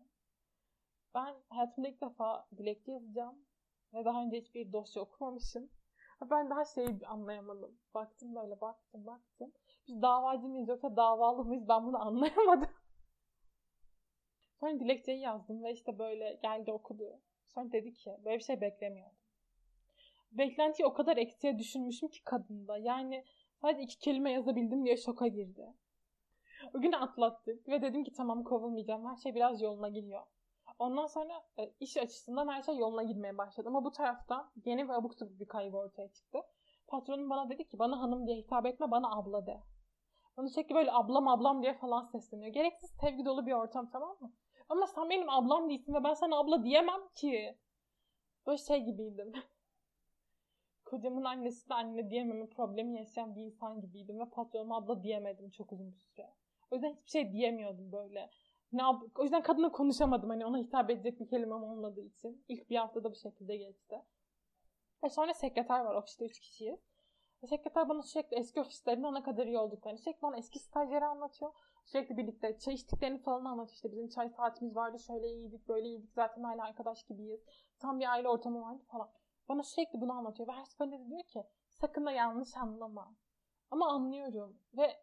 Ben 1.15 1.35
hayatımda 1.49 1.89
ilk 1.89 2.01
defa 2.01 2.47
dilekçe 2.57 2.93
yazacağım. 2.93 3.39
Ve 3.95 4.05
daha 4.05 4.23
önce 4.23 4.41
hiçbir 4.41 4.73
dosya 4.73 5.03
okumamışım. 5.03 5.71
Ben 6.31 6.51
daha 6.51 6.65
şeyi 6.65 7.07
anlayamadım. 7.07 7.79
Baktım 7.95 8.35
böyle 8.35 8.61
baktım 8.61 9.07
baktım. 9.07 9.53
Biz 9.89 10.03
davacı 10.03 10.49
mıyız 10.49 10.69
yoksa 10.69 10.97
davalı 10.97 11.45
mıyız 11.45 11.69
ben 11.69 11.87
bunu 11.87 11.99
anlayamadım. 12.03 12.71
Sonra 14.61 14.81
dilekçeyi 14.81 15.21
yazdım 15.21 15.65
ve 15.65 15.73
işte 15.73 15.99
böyle 15.99 16.39
geldi 16.43 16.73
okudu. 16.73 17.21
Sonra 17.47 17.73
dedi 17.73 17.95
ki 17.95 18.17
böyle 18.25 18.39
bir 18.39 18.45
şey 18.45 18.61
beklemiyordum. 18.61 19.17
Beklentiyi 20.33 20.87
o 20.87 20.95
kadar 20.95 21.17
eksiye 21.17 21.59
düşürmüşüm 21.59 22.09
ki 22.09 22.25
kadında. 22.25 22.79
Yani 22.79 23.25
sadece 23.63 23.83
iki 23.83 23.99
kelime 23.99 24.33
yazabildim 24.33 24.85
diye 24.85 24.97
şoka 24.97 25.27
girdi. 25.27 25.75
O 26.75 26.81
günü 26.81 26.97
atlattık 26.97 27.69
ve 27.69 27.83
dedim 27.83 28.05
ki 28.05 28.13
tamam 28.13 28.45
kovulmayacağım. 28.45 29.07
Her 29.07 29.17
şey 29.17 29.35
biraz 29.35 29.63
yoluna 29.63 29.89
giriyor. 29.89 30.23
Ondan 30.79 31.07
sonra 31.07 31.43
e, 31.59 31.73
iş 31.81 31.97
açısından 31.97 32.49
her 32.49 32.63
şey 32.63 32.77
yoluna 32.77 33.03
girmeye 33.03 33.39
başladı. 33.39 33.69
Ama 33.69 33.85
bu 33.85 33.93
tarafta 33.93 34.51
yeni 34.65 34.89
ve 34.89 34.93
abuk 34.93 35.15
sabuk 35.15 35.41
bir 35.41 35.47
kaygı 35.47 35.77
ortaya 35.77 36.13
çıktı. 36.13 36.39
Patronum 36.87 37.31
bana 37.31 37.51
dedi 37.51 37.69
ki 37.69 37.79
bana 37.79 38.01
hanım 38.01 38.27
diye 38.27 38.37
hitap 38.37 38.67
etme 38.67 38.91
bana 38.91 39.19
abla 39.19 39.47
de. 39.47 39.61
Bana 40.37 40.49
sürekli 40.49 40.75
böyle 40.75 40.93
ablam 40.93 41.29
ablam 41.29 41.63
diye 41.63 41.75
falan 41.75 42.03
sesleniyor. 42.03 42.53
Gereksiz 42.53 42.91
sevgi 42.91 43.25
dolu 43.25 43.47
bir 43.47 43.53
ortam 43.53 43.91
tamam 43.91 44.17
mı? 44.21 44.33
Ama 44.69 44.87
sen 44.87 45.11
benim 45.11 45.29
ablam 45.31 45.71
değilsin 45.71 45.95
ve 45.95 46.05
ben 46.05 46.15
sana 46.15 46.39
abla 46.39 46.65
diyemem 46.65 47.09
ki. 47.15 47.59
Böyle 48.47 48.59
şey 48.59 48.85
gibiydim. 48.85 49.33
Kocamın 50.85 51.25
annesi 51.25 51.69
de 51.69 51.75
anne 51.75 52.11
diyememe 52.11 52.47
problemi 52.47 52.99
yaşayan 52.99 53.37
bir 53.37 53.43
insan 53.43 53.81
gibiydim 53.81 54.21
ve 54.21 54.31
patronuma 54.31 54.77
abla 54.77 55.03
diyemedim 55.03 55.51
çok 55.51 55.73
uzun 55.73 55.93
bir 55.93 55.99
süre. 55.99 56.35
O 56.71 56.75
yüzden 56.75 56.93
hiçbir 56.93 57.11
şey 57.11 57.33
diyemiyordum 57.33 57.93
böyle. 57.93 58.31
Ne 58.73 58.83
yap- 58.83 59.19
o 59.19 59.23
yüzden 59.23 59.43
kadınla 59.43 59.73
konuşamadım 59.73 60.29
hani 60.31 60.47
ona 60.47 60.59
hitap 60.59 60.91
edecek 60.91 61.21
bir 61.21 61.29
kelimem 61.29 61.63
olmadığı 61.63 62.01
için. 62.01 62.45
İlk 62.49 62.71
bir 62.71 62.77
haftada 62.77 63.11
bu 63.11 63.15
şekilde 63.15 63.57
geçti. 63.57 64.03
Ve 65.05 65.09
sonra 65.09 65.35
sekreter 65.35 65.81
var 65.81 65.95
ofiste 65.95 66.25
üç 66.25 66.41
kişiyiz. 66.41 66.81
Ve 67.43 67.47
sekreter 67.47 67.89
bana 67.89 68.03
sürekli 68.03 68.37
eski 68.37 68.61
ofislerinde 68.61 69.07
ona 69.07 69.23
kadar 69.23 69.47
iyi 69.47 69.59
olduklarını, 69.59 69.99
sürekli 69.99 70.23
bana 70.23 70.37
eski 70.37 70.59
stajyeri 70.59 71.05
anlatıyor. 71.05 71.53
Sürekli 71.85 72.17
birlikte 72.17 72.59
çay 72.59 72.75
içtiklerini 72.75 73.23
falan 73.23 73.45
anlatıyor. 73.45 73.75
İşte 73.75 73.93
bizim 73.93 74.09
çay 74.09 74.29
saatimiz 74.29 74.77
vardı, 74.77 74.99
şöyle 74.99 75.29
iyiydik, 75.29 75.69
böyle 75.69 75.89
iyiydik, 75.89 76.13
zaten 76.13 76.43
hala 76.43 76.65
arkadaş 76.65 77.05
gibiyiz. 77.05 77.41
Tam 77.79 78.01
bir 78.01 78.13
aile 78.13 78.29
ortamı 78.29 78.63
vardı 78.63 78.83
falan. 78.89 79.11
Bana 79.49 79.63
sürekli 79.63 80.01
bunu 80.01 80.13
anlatıyor 80.13 80.49
ve 80.49 80.53
her 80.53 80.65
seferinde 80.65 80.99
de 80.99 81.09
diyor 81.09 81.23
ki 81.23 81.45
sakın 81.69 82.07
da 82.07 82.13
yanlış 82.13 82.57
anlama. 82.57 83.15
Ama 83.71 83.89
anlıyorum 83.89 84.59
ve 84.77 84.97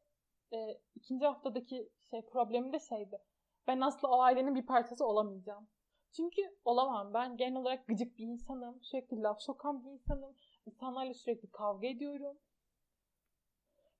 e, 0.53 0.81
ikinci 0.95 1.25
haftadaki 1.25 1.89
şey 2.09 2.21
problemi 2.25 2.73
de 2.73 2.79
şeydi. 2.79 3.19
Ben 3.67 3.81
asla 3.81 4.09
o 4.09 4.19
ailenin 4.21 4.55
bir 4.55 4.65
parçası 4.65 5.05
olamayacağım. 5.05 5.67
Çünkü 6.11 6.41
olamam. 6.65 7.13
Ben 7.13 7.37
genel 7.37 7.55
olarak 7.55 7.87
gıcık 7.87 8.17
bir 8.17 8.27
insanım. 8.27 8.81
Sürekli 8.81 9.21
laf 9.21 9.41
sokan 9.41 9.83
bir 9.83 9.89
insanım. 9.89 10.35
İnsanlarla 10.65 11.13
sürekli 11.13 11.51
kavga 11.51 11.87
ediyorum. 11.87 12.37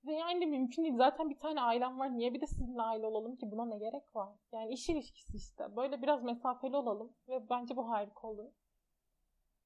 Ve 0.05 0.13
yani 0.13 0.45
mümkün 0.45 0.83
değil. 0.83 0.97
Zaten 0.97 1.29
bir 1.29 1.39
tane 1.39 1.61
ailem 1.61 1.99
var. 1.99 2.17
Niye 2.17 2.33
bir 2.33 2.41
de 2.41 2.47
sizinle 2.47 2.81
aile 2.81 3.05
olalım 3.07 3.35
ki? 3.35 3.51
Buna 3.51 3.65
ne 3.65 3.77
gerek 3.77 4.15
var? 4.15 4.29
Yani 4.51 4.73
iş 4.73 4.89
ilişkisi 4.89 5.37
işte. 5.37 5.75
Böyle 5.75 6.01
biraz 6.01 6.23
mesafeli 6.23 6.77
olalım. 6.77 7.13
Ve 7.27 7.49
bence 7.49 7.75
bu 7.75 7.89
harika 7.89 8.27
olur. 8.27 8.51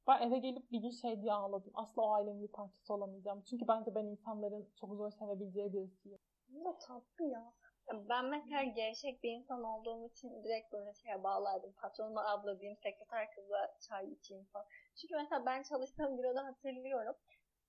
Ben 0.08 0.22
eve 0.22 0.40
gelip 0.40 0.72
bir 0.72 0.82
gün 0.82 0.90
şey 0.90 1.22
diye 1.22 1.34
ağladım. 1.34 1.72
Asla 1.74 2.02
o 2.02 2.12
ailenin 2.12 2.42
bir 2.42 2.52
parçası 2.52 2.94
olamayacağım. 2.94 3.42
Çünkü 3.42 3.68
bence 3.68 3.96
ben 3.96 4.06
insanların 4.06 4.70
çok 4.80 4.96
zor 4.96 5.12
sevebileceği 5.12 5.74
birisiyim. 5.74 6.20
Da 6.66 6.78
tatlı 6.78 7.26
ya. 7.26 7.54
Ben 7.92 8.26
mesela 8.26 8.64
gevşek 8.64 9.24
bir 9.24 9.32
insan 9.32 9.64
olduğum 9.64 10.06
için 10.08 10.44
direkt 10.44 10.74
böyle 10.74 10.94
şeye 10.94 11.24
bağlardım. 11.24 11.74
Patronuma 11.74 12.30
abla 12.30 12.60
diyeyim, 12.60 12.78
sekreter 12.84 13.32
kızla 13.36 13.78
çay 13.90 14.12
içeyim 14.14 14.46
falan. 14.46 14.66
Çünkü 15.02 15.16
mesela 15.16 15.46
ben 15.46 15.64
çalıştığım 15.64 16.18
büroda 16.18 16.46
hatırlıyorum. 16.46 17.16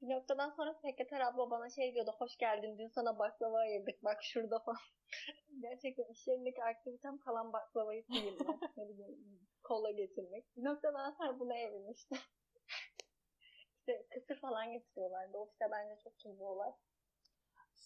Bir 0.03 0.09
noktadan 0.09 0.51
sonra 0.51 0.75
sekreter 0.75 1.21
abla 1.21 1.51
bana 1.51 1.71
şey 1.71 1.95
diyordu. 1.95 2.15
Hoş 2.19 2.37
geldin 2.37 2.79
dün 2.79 2.89
sana 2.89 3.19
baklava 3.19 3.59
ayırdık 3.59 4.05
bak 4.05 4.23
şurada 4.23 4.59
falan. 4.59 4.79
Gerçekten 5.61 6.05
iş 6.05 6.27
yerindeki 6.27 6.65
aktivitem 6.65 7.19
kalan 7.19 7.53
baklavayı 7.53 8.05
sıyırmak. 8.05 8.63
ne 8.77 8.89
bileyim 8.89 9.41
kola 9.63 9.91
getirmek. 9.91 10.57
Bir 10.57 10.65
noktadan 10.65 11.11
sonra 11.11 11.41
buna 11.41 11.57
evrilmişti. 11.57 12.17
işte 13.79 14.07
kısır 14.11 14.41
falan 14.41 14.73
getiriyorlardı. 14.73 15.39
Ofiste 15.39 15.65
bence 15.71 16.01
çok 16.01 16.37
bir 16.39 16.45
olay. 16.45 16.73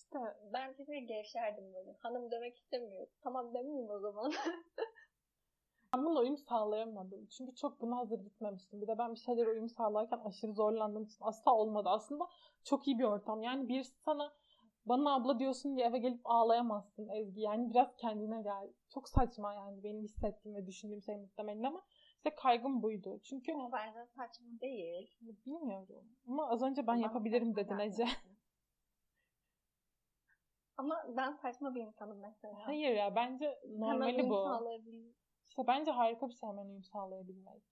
İşte 0.09 0.19
Ben 0.53 0.75
bir 0.79 0.99
gevşerdim 1.03 1.75
böyle. 1.75 1.93
Hanım 2.01 2.31
demek 2.31 2.57
istemiyorum. 2.57 3.13
Tamam 3.23 3.55
demeyeyim 3.55 3.91
o 3.91 3.99
zaman. 3.99 4.33
ben 5.95 6.05
bununla 6.05 6.21
uyum 6.21 6.39
sağlayamadım. 6.39 7.27
Çünkü 7.27 7.55
çok 7.55 7.81
buna 7.81 7.97
hazır 7.97 8.19
gitmemiştim. 8.19 8.81
Bir 8.81 8.87
de 8.87 8.99
ben 8.99 9.15
bir 9.15 9.19
şeylere 9.19 9.51
uyum 9.51 9.69
sağlarken 9.69 10.19
aşırı 10.25 10.53
zorlandığım 10.53 11.05
için 11.05 11.19
asla 11.21 11.55
olmadı. 11.55 11.89
Aslında 11.89 12.29
çok 12.65 12.87
iyi 12.87 12.99
bir 12.99 13.05
ortam. 13.05 13.43
Yani 13.43 13.69
birisi 13.69 14.01
sana 14.05 14.33
bana 14.87 15.15
abla 15.15 15.39
diyorsun 15.39 15.77
diye 15.77 15.87
eve 15.87 15.99
gelip 15.99 16.21
ağlayamazsın 16.25 17.09
Ezgi. 17.09 17.41
Yani 17.41 17.71
biraz 17.71 17.97
kendine 17.97 18.43
gel. 18.43 18.73
Çok 18.95 19.09
saçma 19.09 19.55
yani 19.55 19.83
benim 19.85 20.03
hissettiğim 20.03 20.57
ve 20.57 20.67
düşündüğüm 20.67 21.03
şey 21.03 21.17
muhtemelen 21.17 21.63
ama 21.63 21.83
işte 22.17 22.35
kaygım 22.35 22.83
buydu. 22.83 23.21
Çünkü 23.23 23.53
Ama 23.53 23.73
bence 23.73 24.07
saçma 24.07 24.47
değil. 24.61 25.17
bilmiyorum. 25.21 26.05
Ama 26.29 26.49
az 26.51 26.63
önce 26.63 26.83
ben 26.83 26.87
Bana 26.87 27.03
yapabilirim 27.03 27.57
dedin. 27.57 27.79
Ece. 27.79 28.05
Ama 30.79 31.05
ben 31.17 31.33
saçma 31.33 31.75
bir 31.75 31.81
insanım 31.81 32.21
mesela. 32.21 32.67
Hayır 32.67 32.97
ya 32.97 33.17
bence 33.17 33.61
Hemen 33.65 33.81
normali 33.81 34.17
uyum 34.17 34.31
bu. 34.31 34.43
sağlayabilirim. 34.45 35.15
İşte 35.49 35.67
bence 35.67 35.91
harika 35.91 36.29
bir 36.29 36.35
şey 36.35 36.49
hemen 36.49 36.67
uyum 36.67 36.85
sağlayabilmek. 36.85 37.63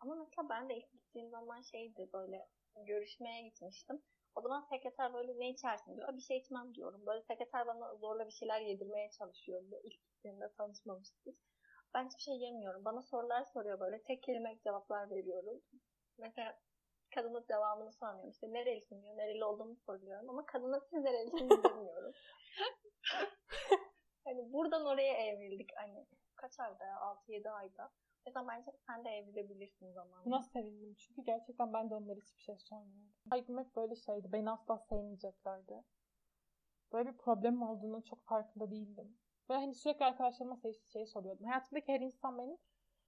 Ama 0.00 0.14
mesela 0.14 0.48
ben 0.48 0.68
de 0.68 0.76
ilk 0.76 0.92
gittiğim 0.92 1.30
zaman 1.30 1.60
şeydi 1.60 2.08
böyle 2.12 2.48
görüşmeye 2.86 3.42
gitmiştim. 3.42 4.02
O 4.34 4.40
zaman 4.40 4.60
sekreter 4.60 5.14
böyle 5.14 5.38
ne 5.38 5.50
içersin 5.50 5.96
diyor. 5.96 6.16
Bir 6.16 6.20
şey 6.20 6.38
içmem 6.38 6.74
diyorum. 6.74 7.06
Böyle 7.06 7.22
sekreter 7.22 7.66
bana 7.66 7.94
zorla 7.94 8.26
bir 8.26 8.32
şeyler 8.32 8.60
yedirmeye 8.60 9.10
çalışıyor. 9.10 9.62
Böyle 9.62 9.82
ilk 9.84 10.06
gittiğimde 10.06 10.52
tanışmamıştık. 10.52 11.36
Ben 11.94 12.06
hiçbir 12.06 12.22
şey 12.22 12.34
yemiyorum. 12.34 12.84
Bana 12.84 13.02
sorular 13.02 13.44
soruyor 13.44 13.80
böyle. 13.80 14.02
Tek 14.02 14.22
kelime 14.22 14.58
cevaplar 14.64 15.10
veriyorum. 15.10 15.60
Mesela 16.18 16.58
kadının 17.14 17.44
devamını 17.48 17.92
sormuyorum. 17.92 18.30
İşte 18.30 18.52
nerelisin 18.52 19.02
diyor. 19.02 19.16
Nereli 19.16 19.44
olduğumu 19.44 19.76
soruyorum. 19.76 20.30
Ama 20.30 20.46
kadına 20.46 20.80
siz 20.80 21.02
nerelisiniz 21.02 21.64
demiyorum. 21.64 22.12
hani 24.24 24.52
buradan 24.52 24.86
oraya 24.86 25.14
evrildik. 25.14 25.70
Hani 25.76 26.06
kaç 26.34 26.60
ayda 26.60 26.84
ya? 26.84 26.96
6-7 27.28 27.50
ayda. 27.50 27.90
O 28.24 28.28
yüzden 28.28 28.48
bence 28.48 28.72
sen 28.86 29.04
de 29.04 29.08
evrilebilirsin 29.08 29.92
zamanla. 29.92 30.24
Buna 30.24 30.42
sevindim. 30.42 30.94
Çünkü 30.94 31.22
gerçekten 31.22 31.72
ben 31.72 31.90
de 31.90 31.94
onlara 31.94 32.16
hiçbir 32.16 32.42
şey 32.42 32.58
sormuyorum. 32.58 33.12
Kaygım 33.30 33.58
hep 33.58 33.76
böyle 33.76 33.96
şeydi. 33.96 34.32
Beni 34.32 34.50
asla 34.50 34.78
sevmeyeceklerdi. 34.78 35.84
Böyle 36.92 37.12
bir 37.12 37.18
problemim 37.18 37.62
olduğunu 37.62 38.04
çok 38.04 38.24
farkında 38.24 38.70
değildim. 38.70 39.18
Ve 39.50 39.54
hani 39.54 39.74
sürekli 39.74 40.04
arkadaşlarıma 40.04 40.56
şey, 40.56 40.72
şey 40.92 41.06
soruyordum. 41.06 41.46
Hayatımdaki 41.46 41.92
her 41.92 42.00
insan 42.00 42.38
benim 42.38 42.56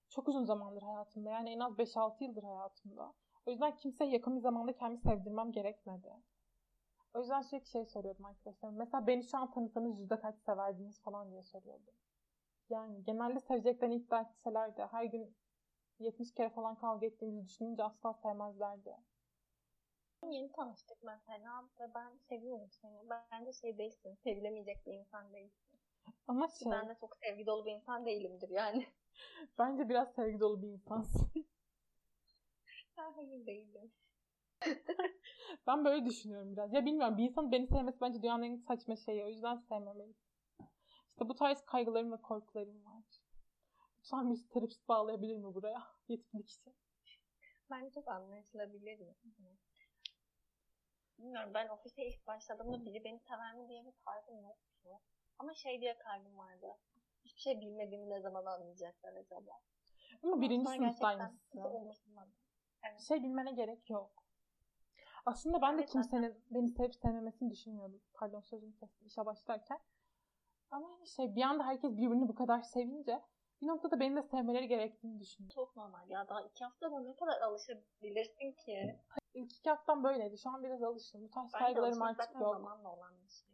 çok 0.08 0.28
uzun 0.28 0.44
zamandır 0.44 0.82
hayatımda. 0.82 1.30
Yani 1.30 1.50
en 1.50 1.60
az 1.60 1.72
5-6 1.72 2.24
yıldır 2.24 2.42
hayatımda. 2.42 3.12
O 3.46 3.50
yüzden 3.50 3.76
kimseye 3.76 4.10
yakın 4.10 4.36
bir 4.36 4.40
zamanda 4.40 4.72
kendimi 4.72 5.00
sevdirmem 5.00 5.52
gerekmedi. 5.52 6.12
O 7.14 7.20
yüzden 7.20 7.42
sürekli 7.42 7.70
şey 7.70 7.84
soruyordum 7.84 8.24
arkadaşlarım. 8.24 8.76
Mesela 8.76 9.06
beni 9.06 9.24
şu 9.24 9.38
an 9.38 9.50
tanısanız 9.50 10.00
yüzde 10.00 10.20
kaç 10.20 10.36
severdiniz 10.38 11.00
falan 11.00 11.30
diye 11.30 11.42
soruyordum. 11.42 11.94
Yani 12.70 13.04
genelde 13.04 13.40
seveceklerini 13.40 13.94
iddia 13.94 14.20
etseler 14.20 14.76
de 14.76 14.86
her 14.86 15.04
gün 15.04 15.36
70 15.98 16.34
kere 16.34 16.50
falan 16.50 16.74
kavga 16.74 17.06
ettiğimizi 17.06 17.48
düşününce 17.48 17.84
asla 17.84 18.14
sevmezlerdi. 18.14 18.96
Yeni 20.30 20.52
tanıştık 20.52 20.98
mesela 21.02 21.64
ve 21.80 21.94
ben 21.94 22.16
seviyorum 22.28 22.70
seni. 22.70 23.10
Bence 23.10 23.52
şey 23.52 23.78
değilsin, 23.78 24.14
sevilemeyecek 24.14 24.86
bir 24.86 24.92
insan 24.92 25.32
değilsin. 25.32 25.78
Ama 26.28 26.48
şey, 26.48 26.72
Ben 26.72 26.88
de 26.88 26.96
çok 27.00 27.16
sevgi 27.16 27.46
dolu 27.46 27.66
bir 27.66 27.72
insan 27.72 28.06
değilimdir 28.06 28.48
yani. 28.48 28.86
bence 29.58 29.88
biraz 29.88 30.12
sevgi 30.14 30.40
dolu 30.40 30.62
bir 30.62 30.68
insansın. 30.68 31.46
Ben 32.98 33.12
hayır 33.12 33.46
değilim. 33.46 33.92
ben 35.66 35.84
böyle 35.84 36.06
düşünüyorum 36.06 36.52
biraz. 36.52 36.72
Ya 36.72 36.86
bilmiyorum 36.86 37.18
bir 37.18 37.24
insanın 37.24 37.52
beni 37.52 37.66
sevmesi 37.66 38.00
bence 38.00 38.22
dünyanın 38.22 38.42
en 38.42 38.56
saçma 38.56 38.96
şeyi. 38.96 39.24
O 39.24 39.28
yüzden 39.28 39.56
sevmemeliyiz. 39.56 40.16
İşte 41.10 41.28
bu 41.28 41.34
tarz 41.34 41.62
kaygılarım 41.66 42.12
ve 42.12 42.16
korkularım 42.16 42.84
var. 42.84 43.04
Lütfen 43.98 44.30
bir 44.30 44.48
terapist 44.48 44.88
bağlayabilir 44.88 45.36
mi 45.36 45.54
buraya? 45.54 45.82
Yetkili 46.08 46.44
kişi. 46.44 46.72
Bence 47.70 47.90
çok 47.90 48.08
anlaşılabilir 48.08 48.98
mi? 48.98 49.14
Bilmiyorum 51.18 51.50
ben 51.54 51.68
ofise 51.68 52.06
ilk 52.06 52.26
başladığımda 52.26 52.84
biri 52.84 53.04
beni 53.04 53.20
sever 53.20 53.54
mi 53.54 53.68
diye 53.68 53.84
bir 53.84 53.92
kaygım 54.04 54.42
yoktu. 54.42 55.00
Ama 55.38 55.54
şey 55.54 55.80
diye 55.80 55.98
kaygım 55.98 56.38
vardı. 56.38 56.66
Hiçbir 57.24 57.40
şey 57.40 57.60
bilmediğimi 57.60 58.10
ne 58.10 58.20
zaman 58.20 58.46
anlayacaklar 58.46 59.14
acaba? 59.14 59.60
Ama 60.22 60.40
birinci 60.40 60.70
sınıftaymışsın. 60.70 61.60
Bir 62.94 63.02
şey 63.02 63.22
bilmene 63.22 63.52
gerek 63.52 63.90
yok. 63.90 64.10
Aslında 65.26 65.62
ben 65.62 65.72
de 65.78 65.80
Evet, 65.80 65.90
kimsenin 65.90 66.44
beni 66.50 66.68
sevip 66.68 66.94
sevmemesini 66.94 67.50
düşünmüyordum. 67.50 68.00
Pardon 68.14 68.40
sözümü 68.40 68.74
kestim 68.76 69.06
işe 69.06 69.26
başlarken. 69.26 69.78
Ama 70.70 70.88
hani 70.90 71.06
şey 71.08 71.34
bir 71.34 71.42
anda 71.42 71.66
herkes 71.66 71.92
birbirini 71.92 72.28
bu 72.28 72.34
kadar 72.34 72.62
sevince 72.62 73.22
bir 73.62 73.66
noktada 73.66 74.00
beni 74.00 74.16
de 74.16 74.22
sevmeleri 74.22 74.68
gerektiğini 74.68 75.20
düşündüm. 75.20 75.48
Çok 75.54 75.76
normal 75.76 76.10
ya. 76.10 76.28
Daha 76.28 76.42
iki 76.42 76.64
haftada 76.64 77.00
ne 77.00 77.16
kadar 77.16 77.40
alışabilirsin 77.40 78.52
ki? 78.52 79.00
İlk 79.34 79.56
iki 79.56 79.70
haftam 79.70 80.04
böyleydi. 80.04 80.38
Şu 80.38 80.50
an 80.50 80.62
biraz 80.62 80.82
alıştım. 80.82 81.22
Bu 81.24 81.30
tarz 81.30 81.52
Bence 81.54 81.64
kaygılarım 81.64 82.02
artık 82.02 82.24
zaten 82.24 82.40
yok. 82.40 82.54
zamanla 82.54 82.92
olan 82.96 83.12
bir 83.24 83.28
şey. 83.28 83.48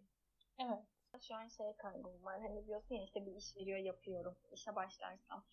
Evet. 0.58 0.82
Şu 1.20 1.34
an 1.34 1.48
şey 1.48 1.76
kaygım 1.76 2.24
var. 2.24 2.40
Hani 2.40 2.66
diyorsun 2.66 2.94
ya 2.94 3.02
işte 3.04 3.26
bir 3.26 3.32
iş 3.36 3.56
veriyor 3.56 3.78
yapıyorum. 3.78 4.36
İşe 4.52 4.76
başlarsam. 4.76 5.44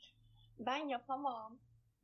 Ben 0.60 0.88
yapamam. 0.88 1.60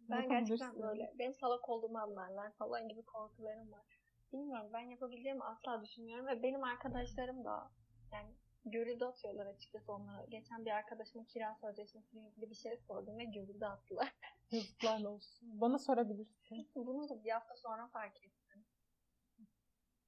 Ben 0.09 0.29
gerçekten 0.29 0.81
böyle 0.81 1.13
benim 1.19 1.33
salak 1.33 1.69
olduğumu 1.69 1.97
anlarlar 1.97 2.51
falan 2.51 2.89
gibi 2.89 3.01
korkularım 3.01 3.71
var. 3.71 3.85
Bilmiyorum 4.33 4.69
ben 4.73 4.79
yapabileceğimi 4.79 5.43
asla 5.43 5.83
düşünmüyorum 5.83 6.27
ve 6.27 6.43
benim 6.43 6.63
arkadaşlarım 6.63 7.45
da 7.45 7.71
yani 8.11 8.35
görüldü 8.65 9.05
atıyorlar 9.05 9.45
açıkçası 9.45 9.93
onlara. 9.93 10.25
Geçen 10.25 10.65
bir 10.65 10.71
arkadaşıma 10.71 11.25
kira 11.25 11.55
sözleşmesiyle 11.61 12.27
ilgili 12.27 12.49
bir 12.49 12.55
şey 12.55 12.77
sordum 12.77 13.17
ve 13.17 13.23
görüldü 13.23 13.65
attılar. 13.65 14.13
Yazıklar 14.51 15.03
olsun. 15.03 15.61
Bana 15.61 15.79
sorabilirsin. 15.79 16.69
Bunu 16.75 17.09
da 17.09 17.23
bir 17.23 17.29
hafta 17.29 17.55
sonra 17.55 17.87
fark 17.87 18.17
ettim. 18.17 18.65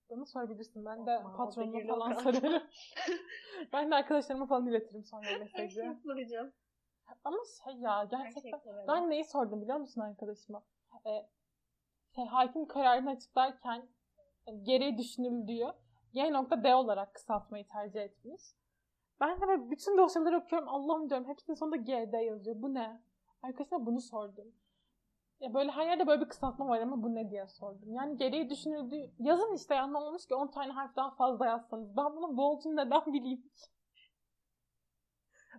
Bana 0.09 0.25
sorabilirsin. 0.25 0.85
Ben 0.85 1.05
de 1.05 1.11
Yapma, 1.11 1.33
o 1.33 1.37
patronuma 1.37 1.95
falan 1.95 2.13
sorarım. 2.13 2.63
ben 3.73 3.91
de 3.91 3.95
arkadaşlarıma 3.95 4.45
falan 4.47 4.67
iletirim 4.67 5.03
sonra 5.03 5.39
mesajı. 5.39 5.81
şeyi 5.81 5.95
soracağım. 5.95 6.53
Ama 7.23 7.37
şey 7.63 7.73
ya 7.75 8.07
gerçekten 8.11 8.57
sorarım. 8.57 8.87
ben 8.87 9.09
neyi 9.09 9.23
sordum 9.23 9.61
biliyor 9.61 9.77
musun 9.77 10.01
arkadaşıma? 10.01 10.63
Ee, 11.05 11.27
şey, 12.15 12.25
hakim 12.25 12.67
kararını 12.67 13.09
açıklarken 13.09 13.87
e, 14.47 14.51
geri 14.51 14.97
düşünüldüğü 14.97 15.73
Y 16.13 16.33
nokta 16.33 16.63
D 16.63 16.75
olarak 16.75 17.13
kısaltmayı 17.13 17.67
tercih 17.67 18.01
etmiş. 18.01 18.41
Ben 19.19 19.41
de 19.41 19.47
böyle 19.47 19.71
bütün 19.71 19.97
dosyaları 19.97 20.37
okuyorum. 20.37 20.67
Allah'ım 20.69 21.09
diyorum 21.09 21.27
hepsinin 21.27 21.55
sonunda 21.55 21.75
GD 21.75 22.25
yazıyor. 22.25 22.61
Bu 22.61 22.73
ne? 22.73 23.01
Arkadaşıma 23.43 23.85
bunu 23.85 24.01
sordum. 24.01 24.53
Ya 25.39 25.53
böyle 25.53 25.71
her 25.71 25.85
yerde 25.85 26.07
böyle 26.07 26.21
bir 26.21 26.29
kısaltma 26.29 26.67
var 26.67 26.81
ama 26.81 27.03
bu 27.03 27.15
ne 27.15 27.31
diye 27.31 27.47
sordum. 27.47 27.93
Yani 27.93 28.17
gereği 28.17 28.49
düşünüldüğü... 28.49 29.11
Yazın 29.19 29.53
işte 29.53 29.75
ya 29.75 29.87
ne 29.87 29.97
olmuş 29.97 30.27
ki 30.27 30.35
10 30.35 30.47
tane 30.47 30.71
harf 30.71 30.95
daha 30.95 31.11
fazla 31.11 31.45
yazsanız. 31.45 31.97
Ben 31.97 32.15
bunun 32.15 32.37
bu 32.37 32.45
olduğunu 32.45 32.75
neden 32.75 33.13
bileyim 33.13 33.41
ki? 33.41 33.65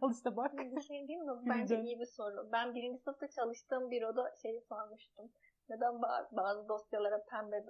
Al 0.02 0.12
işte 0.12 0.36
bak. 0.36 0.58
Bir 0.58 0.80
şey 0.80 1.08
değil 1.08 1.18
mi? 1.18 1.32
Bence 1.46 1.80
iyi 1.80 2.00
bir 2.00 2.06
soru. 2.06 2.48
Ben 2.52 2.74
birinci 2.74 3.02
sınıfta 3.02 3.28
çalıştığım 3.28 3.90
büroda 3.90 4.34
şeyi 4.42 4.60
sormuştum. 4.60 5.32
Neden 5.68 5.94
ba- 5.94 6.28
bazı 6.32 6.68
dosyalara 6.68 7.24
pembe 7.24 7.64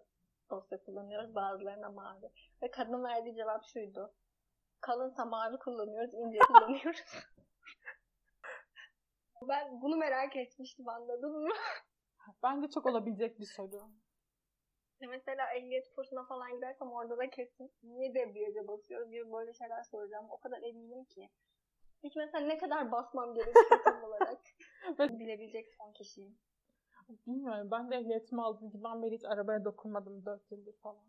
dosya 0.50 0.84
kullanıyoruz, 0.84 1.34
bazılarına 1.34 1.90
mavi. 1.90 2.30
Ve 2.62 2.70
kadın 2.70 3.04
verdiği 3.04 3.34
cevap 3.34 3.64
şuydu. 3.64 4.14
Kalınsa 4.80 5.24
mavi 5.24 5.58
kullanıyoruz, 5.58 6.14
ince 6.14 6.38
kullanıyoruz. 6.48 7.02
ben 9.48 9.82
bunu 9.82 9.96
merak 9.96 10.36
etmiştim 10.36 10.88
anladın 10.88 11.42
mı? 11.42 11.48
Bence 12.42 12.70
çok 12.70 12.86
olabilecek 12.86 13.40
bir 13.40 13.46
soru. 13.46 13.80
Mesela 15.00 15.52
ehliyet 15.54 15.94
kursuna 15.94 16.26
falan 16.26 16.56
gidersem 16.56 16.92
orada 16.92 17.18
da 17.18 17.30
kesin 17.30 17.72
niye 17.82 18.14
debriyaja 18.14 18.68
basıyoruz 18.68 19.10
gibi 19.10 19.32
böyle 19.32 19.52
şeyler 19.52 19.82
soracağım. 19.82 20.26
O 20.30 20.40
kadar 20.40 20.62
eminim 20.62 21.04
ki. 21.04 21.30
Hiç 22.04 22.16
mesela 22.16 22.46
ne 22.46 22.58
kadar 22.58 22.92
basmam 22.92 23.34
gerekiyor 23.34 23.80
tam 23.84 24.04
olarak. 24.04 24.40
Bilebilecek 24.98 25.72
son 25.78 25.92
kişiyim. 25.92 26.38
Bilmiyorum. 27.26 27.70
Ben 27.70 27.90
de 27.90 27.96
ehliyetimi 27.96 28.42
aldığım 28.42 28.70
günden 28.70 29.02
beri 29.02 29.14
hiç 29.14 29.24
arabaya 29.24 29.64
dokunmadım 29.64 30.24
4 30.26 30.50
yıldır 30.50 30.76
falan. 30.76 31.04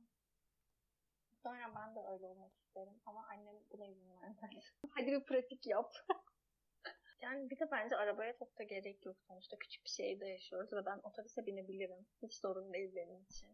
Sonra 1.43 1.71
ben 1.75 1.95
de 1.95 1.99
öyle 2.13 2.25
olmak 2.25 2.52
isterim 2.58 3.02
ama 3.06 3.28
annem 3.32 3.56
buna 3.71 3.86
izin 3.86 4.21
vermez. 4.21 4.73
Hadi 4.89 5.08
bir 5.08 5.23
pratik 5.23 5.67
yap. 5.67 5.93
yani 7.21 7.49
bir 7.49 7.60
de 7.60 7.71
bence 7.71 7.95
arabaya 7.95 8.38
çok 8.38 8.60
da 8.60 8.63
gerek 8.63 9.06
yok 9.06 9.17
sonuçta. 9.28 9.58
Küçük 9.58 9.84
bir 9.84 9.89
şehirde 9.89 10.28
yaşıyoruz 10.28 10.73
ve 10.73 10.86
ben 10.86 10.99
otobüse 11.04 11.45
binebilirim. 11.45 12.06
Hiç 12.23 12.34
sorun 12.34 12.73
değil 12.73 12.95
benim 12.95 13.21
için. 13.23 13.49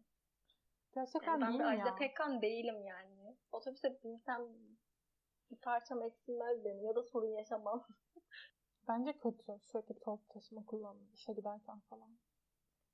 Gerçekten 0.94 1.32
Yani 1.32 1.40
ben 1.40 1.56
mi 1.56 1.64
Ajda? 1.64 1.94
Pekkan 1.94 2.42
değilim 2.42 2.84
yani. 2.84 3.36
Otobüse 3.52 3.98
binsem 4.04 4.42
bir 5.50 5.56
parçam 5.56 6.02
eksilmez 6.02 6.64
benim 6.64 6.84
ya 6.84 6.94
da 6.94 7.02
sorun 7.02 7.28
yaşamam. 7.30 7.86
Bence 8.88 9.18
kötü. 9.18 9.58
Sürekli 9.62 9.98
toplu 9.98 10.28
taşıma 10.28 10.64
kullanmak 10.66 11.14
işe 11.14 11.32
giderken 11.32 11.80
falan. 11.80 12.18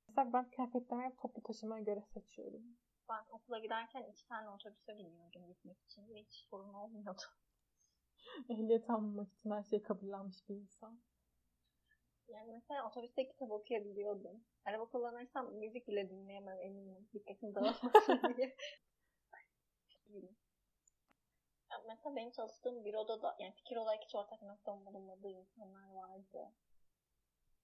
Mesela 0.08 0.32
ben 0.32 0.50
kıyafetlerimi 0.50 1.04
hep 1.04 1.18
toplu 1.18 1.42
taşımaya 1.42 1.82
göre 1.82 2.02
seçiyorum. 2.14 2.62
Ben 3.08 3.24
okula 3.30 3.58
giderken 3.58 4.02
iki 4.02 4.26
tane 4.26 4.48
otobüse 4.50 4.98
biniyordum 4.98 5.46
gitmek 5.46 5.80
için. 5.80 6.14
ve 6.14 6.20
Hiç 6.20 6.46
sorun 6.50 6.74
olmuyordu. 6.74 7.22
Ehliyet 8.48 8.90
almamak 8.90 9.32
için 9.32 9.50
her 9.50 9.62
şeyi 9.62 9.82
kabullenmiş 9.82 10.48
bir 10.48 10.54
insan. 10.54 10.98
Yani 12.28 12.52
mesela 12.52 12.88
otobüste 12.88 13.28
kitap 13.28 13.50
okuyabiliyordum. 13.50 14.44
Araba 14.64 14.84
kullanırsam 14.84 15.54
müzik 15.54 15.88
bile 15.88 16.10
dinleyemem 16.10 16.60
eminim. 16.60 17.08
Dikkatim 17.14 17.54
dağılmasın 17.54 18.20
diye. 18.36 18.56
Mesela 21.88 22.16
benim 22.16 22.30
çalıştığım 22.30 22.84
büroda 22.84 23.22
da 23.22 23.36
yani 23.38 23.52
fikir 23.52 23.76
olarak 23.76 24.02
hiç 24.04 24.14
ortak 24.14 24.42
noktam 24.42 24.86
bulunmadığı 24.86 25.28
insanlar 25.28 25.92
vardı. 25.92 26.52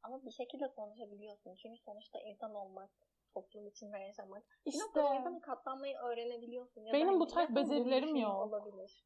Ama 0.02 0.24
bir 0.24 0.30
şekilde 0.30 0.74
konuşabiliyorsun. 0.74 1.54
Çünkü 1.54 1.80
sonuçta 1.82 2.20
insan 2.20 2.54
olmak, 2.54 2.90
toplum 3.34 3.66
içinde 3.66 3.98
yaşamak. 3.98 4.42
Bir 4.66 4.70
İşte 4.70 4.84
noktada 4.84 5.06
o 5.06 5.14
insanı 5.14 5.40
katlanmayı 5.40 5.96
öğrenebiliyorsun. 5.98 6.84
Ya 6.84 6.92
Benim 6.92 7.08
hani 7.08 7.20
bu 7.20 7.26
tarz 7.26 7.50
yapın 7.50 7.56
bunu 7.56 7.70
becerilerim 7.70 8.02
düşünüyor 8.02 8.30
yok. 8.30 8.40
Olabilir. 8.40 9.04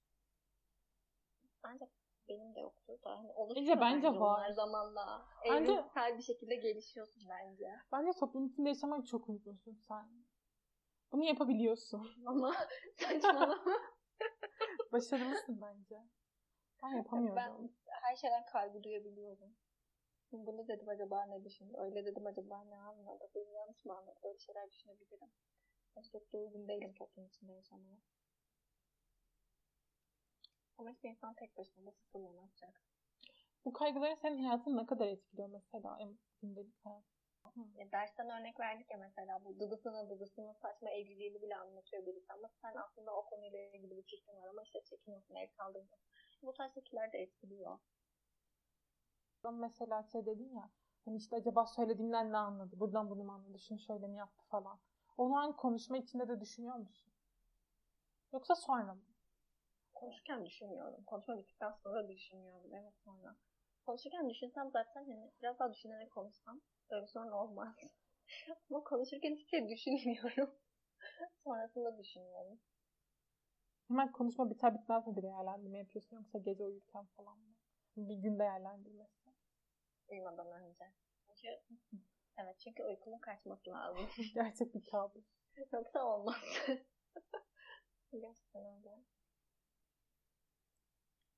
Bence 1.65 1.89
benim 2.29 2.55
de 2.55 2.61
yoktur 2.61 3.03
da. 3.05 3.11
Hani 3.11 3.33
oluşuyor 3.33 3.81
Bence 3.81 4.07
bence 4.07 4.21
var. 4.21 4.51
zamanla. 4.51 5.27
Bence- 5.45 5.73
Evrimsel 5.73 6.19
bir 6.19 6.23
şekilde 6.23 6.55
gelişiyorsun 6.57 7.23
bence. 7.29 7.71
bence 7.93 8.13
toplum 8.13 8.47
içinde 8.47 8.69
yaşamak 8.69 9.07
çok 9.07 9.29
uygunsun 9.29 9.75
sen. 9.89 10.09
Bunu 11.13 11.25
yapabiliyorsun. 11.25 12.09
Ama 12.27 12.55
saçmalama. 12.97 13.65
Başarılısın 14.93 15.61
bence. 15.61 16.03
Ben 16.83 16.97
yapamıyorum. 16.97 17.37
ben 17.37 17.71
her 18.03 18.17
şeyden 18.17 18.47
kaygı 18.47 18.83
duyabiliyorum. 18.83 19.57
Bunu 20.33 20.69
dedim 20.69 20.89
acaba 20.89 21.25
ne 21.27 21.45
düşündü? 21.45 21.77
Öyle 21.79 22.07
dedim 22.07 22.27
acaba 22.27 22.65
ne 22.65 22.77
anladı? 22.77 23.31
Benim 23.35 23.55
yanlış 23.55 23.85
mı 23.85 23.97
anladı? 23.97 24.19
Böyle 24.25 24.39
şeyler 24.39 24.71
düşünebilirim. 24.71 25.31
Ben 25.97 26.03
çok 26.03 26.33
da 26.33 26.39
uygun 26.39 26.69
değilim 26.69 26.95
toplum 26.95 27.27
içinde 27.27 27.53
yaşamaya. 27.53 27.99
Ama 30.79 30.91
hiçbir 30.91 31.11
insan 31.11 31.35
tek 31.35 31.57
başına 31.57 31.93
sıfırla 31.93 32.33
ne 32.33 32.41
yapacak? 32.41 32.83
Bu 33.65 33.73
kaygıların 33.73 34.15
senin 34.15 34.45
hayatını 34.45 34.77
ne 34.77 34.87
kadar 34.87 35.09
etkiliyor 35.09 35.49
mesela 35.49 35.99
gündelik 36.43 36.85
hayat? 36.85 37.12
Ya 37.57 37.93
dersten 37.93 38.31
örnek 38.31 38.61
verdik 38.61 38.91
ya 38.91 38.99
mesela 38.99 39.45
bu 39.45 39.61
dıdısının 39.61 40.11
dıdısının 40.11 40.53
saçma 40.53 40.91
evliliğini 40.91 41.43
bile 41.43 41.57
anlatıyor 41.57 42.07
birisi 42.07 42.33
ama 42.33 42.49
sen 42.63 42.75
aslında 42.75 43.17
o 43.17 43.25
konuyla 43.27 43.59
ilgili 43.59 43.97
bir 43.97 44.03
fikrin 44.03 44.37
var 44.37 44.49
ama 44.49 44.63
işte 44.63 44.85
çekiniyorsun 44.85 45.35
el 45.35 45.49
kaldırmıyorsun. 45.57 46.09
Bu 46.43 46.53
tarz 46.53 46.75
şekiller 46.75 47.13
de 47.13 47.19
etkiliyor. 47.19 47.79
Mesela 49.53 50.03
şey 50.03 50.27
dedin 50.27 50.55
ya 50.55 50.71
hani 51.05 51.17
işte 51.17 51.37
acaba 51.37 51.67
söylediğimden 51.67 52.33
ne 52.33 52.37
anladı? 52.37 52.81
Buradan 52.81 53.11
bunu 53.11 53.25
mu 53.25 53.33
anladı? 53.33 53.59
Şunu 53.59 53.79
şöyle 53.79 54.07
mi 54.07 54.17
yaptı 54.19 54.45
falan. 54.49 54.79
Onu 55.19 55.37
an 55.39 55.57
konuşma 55.57 55.99
içinde 55.99 56.29
de 56.29 56.41
düşünüyor 56.41 56.77
musun? 56.77 57.13
Yoksa 58.33 58.55
sonra 58.55 58.95
mı? 58.95 59.01
Konuşurken 59.95 60.47
düşünmüyorum. 60.47 61.05
Konuşma 61.05 61.39
bittikten 61.39 61.73
sonra 61.83 62.09
düşünüyorum. 62.09 62.75
Evet 62.75 62.95
sonra. 63.05 63.37
Konuşurken 63.87 64.31
düşünsem 64.31 64.71
zaten 64.71 65.05
hani 65.05 65.31
biraz 65.43 65.59
daha 65.59 65.73
düşünerek 65.73 66.11
konuşsam 66.11 66.61
böyle 66.91 67.07
sorun 67.07 67.31
olmaz. 67.33 67.77
Ama 68.71 68.85
konuşurken 68.85 69.37
hiç 69.37 69.51
şey 69.51 69.69
düşünmüyorum. 69.69 70.55
Sonrasında 71.45 71.99
düşünüyorum. 71.99 72.61
Hemen 73.89 74.13
konuşma 74.13 74.51
biter 74.51 74.75
bitmez 74.75 75.07
mi 75.07 75.17
bir 75.17 75.23
değerlendirme 75.23 75.79
yapıyorsun 75.79 76.17
yoksa 76.17 76.39
gece 76.39 76.65
uyurken 76.65 77.07
falan 77.07 77.39
mı? 77.39 77.55
Bir 77.97 78.17
gün 78.17 78.39
değerlendirmesi. 78.39 79.31
Uyumadan 80.09 80.63
önce. 80.63 80.85
Çünkü 81.27 81.49
evet 82.37 82.61
çünkü 82.61 82.83
uykumun 82.85 83.19
kaçması 83.19 83.71
lazım. 83.71 84.07
Gerçek 84.35 84.75
bir 84.75 84.85
kabus. 84.85 85.25
Yoksa 85.73 86.05
olmaz. 86.05 86.37
Gerçekten 88.13 88.65
öyle. 88.65 89.03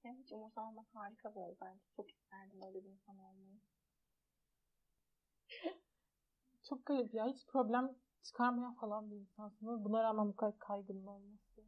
Yani 0.05 0.19
hiç 0.19 0.33
umursamamak 0.33 0.87
harika 0.95 1.35
bir 1.35 1.41
özellik. 1.41 1.95
Çok 1.97 2.11
isterdim 2.11 2.63
öyle 2.63 2.85
bir 2.85 2.91
insan 2.91 3.19
olmayı. 3.19 3.61
Çok 6.69 6.87
garip 6.87 7.15
ya. 7.15 7.27
Hiç 7.27 7.47
problem 7.47 7.97
çıkarmayan 8.23 8.75
falan 8.75 9.11
bir 9.11 9.17
insansın. 9.17 9.67
Ve 9.67 9.85
buna 9.85 10.03
rağmen 10.03 10.29
bu 10.29 10.37
kadar 10.37 10.59
kaygının 10.59 11.07
olması. 11.07 11.63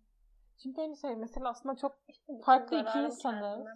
Çünkü 0.62 0.80
hani 0.80 0.96
şey 0.96 1.16
mesela 1.16 1.48
aslında 1.48 1.76
çok 1.76 1.98
İşte 2.08 2.40
Farklı 2.40 2.76
iki 2.76 2.98
insanız. 2.98 3.66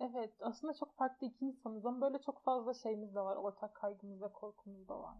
evet 0.00 0.34
aslında 0.40 0.74
çok 0.74 0.96
farklı 0.96 1.26
iki 1.26 1.44
insanız 1.44 1.86
ama 1.86 2.00
böyle 2.00 2.20
çok 2.20 2.42
fazla 2.42 2.74
şeyimiz 2.74 3.14
de 3.14 3.20
var. 3.20 3.36
Ortak 3.36 3.74
kaygımız 3.74 4.22
ve 4.22 4.32
korkumuz 4.32 4.88
da 4.88 5.02
var. 5.02 5.16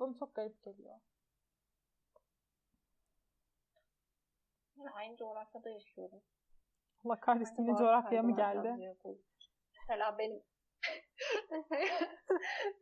Bana 0.00 0.14
çok 0.14 0.34
garip 0.34 0.62
geliyor. 0.62 1.00
Yani 4.76 4.90
aynı 4.90 5.16
coğrafyada 5.16 5.70
yaşıyoruz. 5.70 6.37
Allah 7.04 7.20
kahretsin 7.20 7.58
Bence 7.58 7.70
ne 7.70 7.74
bazı 7.74 7.84
coğrafyaya 7.84 8.22
mı 8.22 8.36
geldi? 8.36 8.96
Mesela 9.88 10.18
benim 10.18 10.42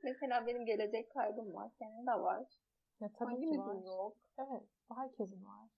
mesela 0.03 0.47
benim 0.47 0.67
gelecek 0.67 1.11
kaygım 1.11 1.55
var. 1.55 1.71
Senin 1.79 2.07
de 2.07 2.11
var. 2.11 2.47
Ya 3.01 3.09
tabii 3.13 3.19
ki 3.19 3.25
Hangimizin 3.25 3.61
var. 3.61 3.85
yok? 3.85 4.17
Evet. 4.39 4.63
Herkesin 4.95 5.45
var. 5.45 5.69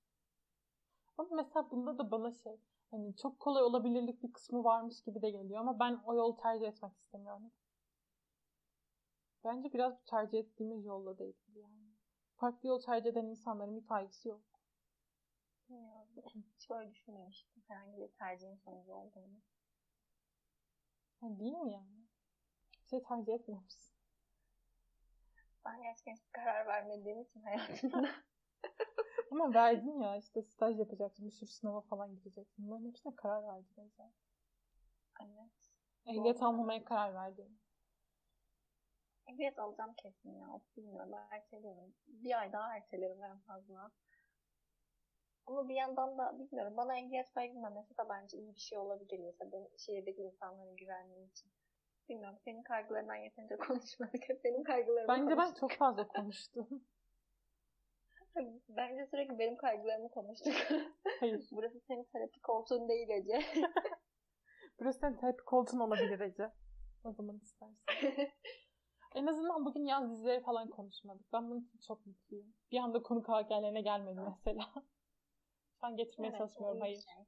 Ama 1.19 1.29
mesela 1.33 1.71
bunda 1.71 1.99
da 1.99 2.11
bana 2.11 2.33
şey 2.33 2.61
hani 2.91 3.17
çok 3.17 3.41
kolay 3.41 3.63
olabilirlik 3.63 4.23
bir 4.23 4.33
kısmı 4.33 4.65
varmış 4.65 5.03
gibi 5.05 5.23
de 5.23 5.31
geliyor 5.31 5.61
ama 5.61 5.79
ben 5.79 6.01
o 6.05 6.15
yolu 6.15 6.37
tercih 6.37 6.69
etmek 6.69 6.93
istemiyorum. 6.97 7.53
Bence 9.45 9.73
biraz 9.73 9.93
bu 9.93 10.05
tercih 10.05 10.39
ettiğimiz 10.39 10.85
yolla 10.85 11.19
da 11.19 11.25
ilgili 11.25 11.59
yani. 11.59 11.89
Farklı 12.37 12.69
yol 12.69 12.81
tercih 12.83 13.11
eden 13.11 13.27
insanların 13.27 13.77
bir 13.77 13.87
kaygısı 13.87 14.29
yok. 14.29 14.41
Bilmiyorum. 15.69 16.09
Hiç 16.57 16.71
böyle 16.71 16.91
düşünmemiştim. 16.91 17.58
Herhangi 17.69 18.01
bir 18.01 18.09
tercihin 18.09 18.57
sonucu 18.57 18.93
olduğunu. 18.93 19.41
Yani 21.23 21.39
değil 21.39 21.53
mi 21.53 21.73
yani? 21.73 22.07
Bir 22.83 22.89
şey 22.89 23.03
tercih 23.03 23.35
etmiyor 23.35 23.63
musun? 23.63 23.95
Ben 25.65 25.83
gerçekten 25.83 26.13
hiç 26.13 26.33
karar 26.33 26.67
vermediğim 26.67 27.23
için 27.23 27.43
hayatımda. 27.43 28.09
Ama 29.33 29.55
verdin 29.55 30.01
ya 30.01 30.17
işte 30.17 30.43
staj 30.43 30.79
yapacaksın, 30.79 31.27
bir 31.27 31.31
sürü 31.31 31.51
sınava 31.51 31.81
falan 31.81 32.17
gireceksin. 32.17 32.67
Bunların 32.67 32.89
hepsine 32.89 33.17
karar 33.17 33.43
verdin 33.47 33.83
Ece. 33.83 34.03
evet. 35.23 35.51
Ehliyet 36.07 36.43
almamaya 36.43 36.85
karar 36.85 37.15
verdin. 37.15 37.59
Ehliyet 39.27 39.59
alacağım 39.59 39.95
kesin 39.95 40.39
ya. 40.41 40.61
Bilmiyorum. 40.77 41.13
Ben 41.13 41.37
erteliyorum. 41.37 41.95
Bir 42.07 42.39
ay 42.39 42.53
daha 42.53 42.77
ertelerim 42.77 43.25
en 43.25 43.39
fazla. 43.39 43.91
Ama 45.49 45.69
bir 45.69 45.75
yandan 45.75 46.19
da 46.19 46.39
bilmiyorum. 46.39 46.77
Bana 46.77 46.99
ehliyet 46.99 47.37
vermemesi 47.37 47.99
de 47.99 48.03
bence 48.09 48.39
iyi 48.39 48.55
bir 48.55 48.61
şey 48.61 48.79
olabilir. 48.79 49.19
Mesela 49.19 49.69
şehirdeki 49.79 50.23
insanların 50.23 50.77
güvenliği 50.77 51.31
için. 51.31 51.51
Bilmiyorum. 52.09 52.39
Senin 52.45 52.63
kaygılarından 52.63 53.15
yeterince 53.15 53.57
konuşmadık. 53.69 54.29
Hep 54.29 54.45
benim 54.45 54.65
kaygılarımı 54.65 55.09
Bence 55.09 55.31
ben 55.31 55.37
konuştuk. 55.37 55.61
çok 55.61 55.73
fazla 55.73 56.09
konuştum. 56.09 56.69
Bence 58.69 59.07
sürekli 59.07 59.39
benim 59.39 59.57
kaygılarımı 59.57 60.11
konuştuk. 60.11 60.55
Hayır. 61.21 61.49
Burası 61.53 61.81
senin 61.81 62.05
terapi 62.05 62.41
koltuğun 62.41 62.89
değil 62.89 63.09
Ece. 63.09 63.41
Burası 64.81 64.99
senin 64.99 65.17
terapi 65.17 65.45
koltuğun 65.45 65.81
olabilir 65.81 66.21
Ece. 66.21 66.53
O 67.05 67.13
zaman 67.13 67.39
istersen. 67.39 67.77
En 69.15 69.27
azından 69.27 69.65
bugün 69.65 69.87
yaz 69.87 70.11
dizileri 70.11 70.43
falan 70.43 70.71
konuşmadık. 70.71 71.33
Ben 71.33 71.51
bunun 71.51 71.61
için 71.61 71.79
çok 71.87 72.07
mutluyum. 72.07 72.55
Bir 72.73 72.79
anda 72.79 73.03
konu 73.03 73.23
karakterlerine 73.23 73.81
gelmedi 73.81 74.21
mesela. 74.21 74.73
An 75.83 75.97
getirmeye 75.97 76.29
Evet, 76.29 76.39
çalışmıyorum. 76.39 76.81
Hayır. 76.81 77.01
şey. 77.01 77.25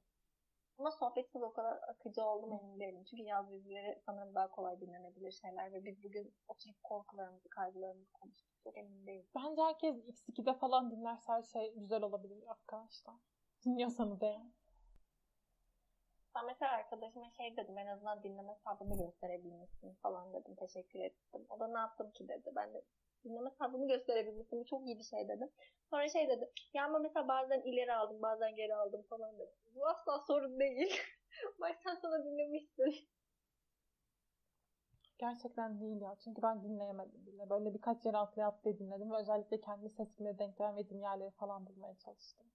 Ama 0.77 0.91
sohbetimiz 0.91 1.43
o 1.43 1.53
kadar 1.53 1.79
akıcı 1.89 2.23
oldu 2.23 2.47
mu 2.47 2.59
emin 2.63 2.79
değilim. 2.79 3.03
Çünkü 3.03 3.23
yaz 3.23 3.51
dizileri 3.51 4.01
sanırım 4.05 4.35
daha 4.35 4.51
kolay 4.51 4.81
dinlenebilir 4.81 5.31
şeyler 5.31 5.73
ve 5.73 5.85
biz 5.85 6.03
bugün 6.03 6.33
oturup 6.47 6.83
korkularımızı, 6.83 7.49
kaygılarımızı 7.49 8.11
konuştuk. 8.11 8.51
Çok 8.63 8.77
emin 8.77 9.07
değilim. 9.07 9.27
Bence 9.35 9.61
herkes 9.61 9.95
X2'de 9.95 10.53
falan 10.53 10.91
dinlerse 10.91 11.31
her 11.33 11.43
şey 11.43 11.73
güzel 11.75 12.03
olabilir 12.03 12.43
arkadaşlar. 12.47 13.15
Dinliyorsanız 13.65 14.23
eğer. 14.23 14.41
Ben 16.35 16.45
mesela 16.45 16.71
arkadaşıma 16.71 17.29
şey 17.29 17.57
dedim 17.57 17.77
en 17.77 17.87
azından 17.87 18.23
dinleme 18.23 18.55
sabrımı 18.55 18.97
gösterebilmişsin 18.97 19.93
falan 19.93 20.33
dedim. 20.33 20.55
Teşekkür 20.55 20.99
ettim. 20.99 21.45
O 21.49 21.59
da 21.59 21.67
ne 21.67 21.79
yaptım 21.79 22.11
ki 22.11 22.27
dedi. 22.27 22.51
Ben 22.55 22.73
de 22.73 22.85
Mesela 23.23 23.73
bunu 23.73 23.87
gösterebilirsin. 23.87 24.59
Bu 24.59 24.65
çok 24.65 24.85
iyi 24.85 24.99
bir 24.99 25.03
şey 25.03 25.27
dedim. 25.27 25.49
Sonra 25.89 26.09
şey 26.09 26.29
dedi. 26.29 26.51
Ya 26.73 26.85
ama 26.85 26.99
mesela 26.99 27.27
bazen 27.27 27.61
ileri 27.61 27.93
aldım 27.93 28.21
bazen 28.21 28.55
geri 28.55 28.75
aldım 28.75 29.03
falan 29.09 29.39
dedi. 29.39 29.51
Bu 29.75 29.87
asla 29.87 30.19
sorun 30.19 30.59
değil. 30.59 31.01
Baştan 31.59 31.95
sona 31.95 32.23
dinlemişsin. 32.25 33.09
Gerçekten 35.17 35.81
değil 35.81 36.01
ya. 36.01 36.15
Çünkü 36.23 36.41
ben 36.41 36.63
dinleyemedim 36.63 37.25
bile. 37.25 37.49
Böyle 37.49 37.73
birkaç 37.73 38.05
yer 38.05 38.13
atlaya 38.13 38.47
atlaya 38.47 38.79
dinledim 38.79 39.11
ve 39.11 39.17
özellikle 39.17 39.61
kendi 39.61 39.89
sesimle 39.89 40.39
denk 40.39 40.57
gelmediğim 40.57 41.01
yerleri 41.01 41.31
falan 41.31 41.65
bulmaya 41.65 41.95
çalıştım. 41.97 42.47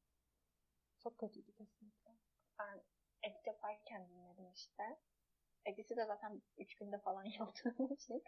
Çok 1.02 1.18
kötüydü 1.18 1.52
kesinlikle. 1.52 2.10
Ben 2.58 2.82
edit 3.22 3.46
yaparken 3.46 4.08
dinledim 4.08 4.52
işte. 4.54 4.98
Edit'i 5.66 5.96
de 5.96 6.04
zaten 6.04 6.42
3 6.58 6.74
günde 6.74 6.98
falan 6.98 7.24
yaptığım 7.38 7.92
için 7.92 8.22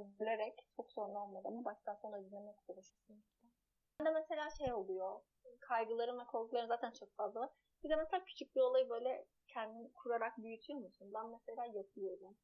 bilerek 0.00 0.66
çok 0.76 0.92
sorun 0.92 1.14
olmadı 1.14 1.48
ama 1.48 1.64
baştan 1.64 1.94
sona 1.94 2.24
dinlemek 2.24 2.56
istedim. 2.60 3.22
Ben 4.00 4.06
de 4.06 4.10
mesela 4.10 4.50
şey 4.50 4.72
oluyor. 4.72 5.20
Kaygılarım 5.60 6.18
ve 6.18 6.24
korkularım 6.24 6.68
zaten 6.68 6.90
çok 6.90 7.14
fazla. 7.14 7.52
Bir 7.84 7.90
de 7.90 7.96
mesela 7.96 8.24
küçük 8.24 8.56
bir 8.56 8.60
olayı 8.60 8.88
böyle 8.88 9.26
kendin 9.46 9.88
kurarak 9.94 10.38
büyütüyor 10.38 10.78
musun? 10.78 11.10
Ben 11.14 11.26
mesela 11.28 11.66
yapıyorum. 11.66 12.36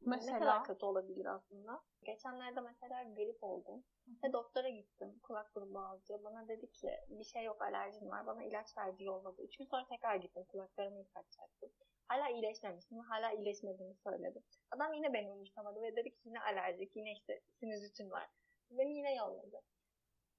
Mesela... 0.00 0.38
Ne 0.38 0.38
kadar 0.38 0.64
kötü 0.64 0.84
olabilir 0.86 1.26
aslında. 1.26 1.82
Geçenlerde 2.02 2.60
mesela 2.60 3.02
grip 3.02 3.44
oldum. 3.44 3.84
Ve 4.24 4.32
doktora 4.32 4.68
gittim. 4.68 5.18
Kulak 5.22 5.54
burun 5.54 5.74
boğazcı. 5.74 6.24
Bana 6.24 6.48
dedi 6.48 6.72
ki 6.72 6.90
bir 7.08 7.24
şey 7.24 7.44
yok 7.44 7.62
alerjin 7.62 8.10
var. 8.10 8.26
Bana 8.26 8.44
ilaç 8.44 8.78
verdi 8.78 9.04
yolladı. 9.04 9.42
Üç 9.42 9.56
gün 9.56 9.64
sonra 9.64 9.86
tekrar 9.88 10.16
gittim. 10.16 10.44
Kulaklarımı 10.48 10.98
yıkatacaktım. 10.98 11.70
Hala 12.08 12.28
iyileşmemiştim. 12.28 12.98
Hala 12.98 13.32
iyileşmediğini 13.32 13.94
söyledi. 13.94 14.42
Adam 14.70 14.92
yine 14.92 15.12
beni 15.12 15.30
umursamadı 15.30 15.82
ve 15.82 15.96
dedi 15.96 16.10
ki 16.10 16.20
yine 16.24 16.40
alerjik. 16.40 16.96
Yine 16.96 17.12
işte 17.12 17.40
sinüzitin 17.60 18.10
var. 18.10 18.28
Beni 18.70 18.96
yine 18.96 19.14
yolladı. 19.14 19.62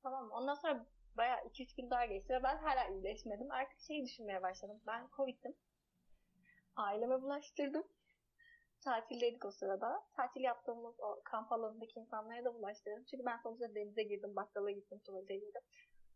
Tamam 0.04 0.32
Ondan 0.32 0.54
sonra 0.54 0.86
bayağı 1.18 1.40
2-3 1.40 1.76
gün 1.78 1.90
daha 1.90 2.06
geçti 2.06 2.34
ve 2.34 2.44
ben 2.44 2.58
hala 2.58 2.88
iyileşmedim. 2.88 3.52
Artık 3.52 3.80
şeyi 3.80 4.06
düşünmeye 4.06 4.42
başladım. 4.42 4.82
Ben 4.88 5.08
Covid'dim. 5.18 5.56
Aileme 6.76 7.22
bulaştırdım. 7.22 7.84
Tatildeydik 8.84 9.46
o 9.46 9.52
sırada. 9.52 10.04
Tatil 10.16 10.42
yaptığımız 10.42 11.00
o 11.00 11.22
kamp 11.24 11.52
alanındaki 11.52 12.00
insanlara 12.00 12.46
da 12.46 12.54
bulaştırdım. 12.54 13.04
Çünkü 13.04 13.26
ben 13.26 13.38
sonuçta 13.38 13.76
denize 13.76 14.04
girdim, 14.04 14.36
bakkala 14.36 14.72
gittim, 14.72 15.00
tuvalete 15.00 15.36
girdim. 15.36 15.62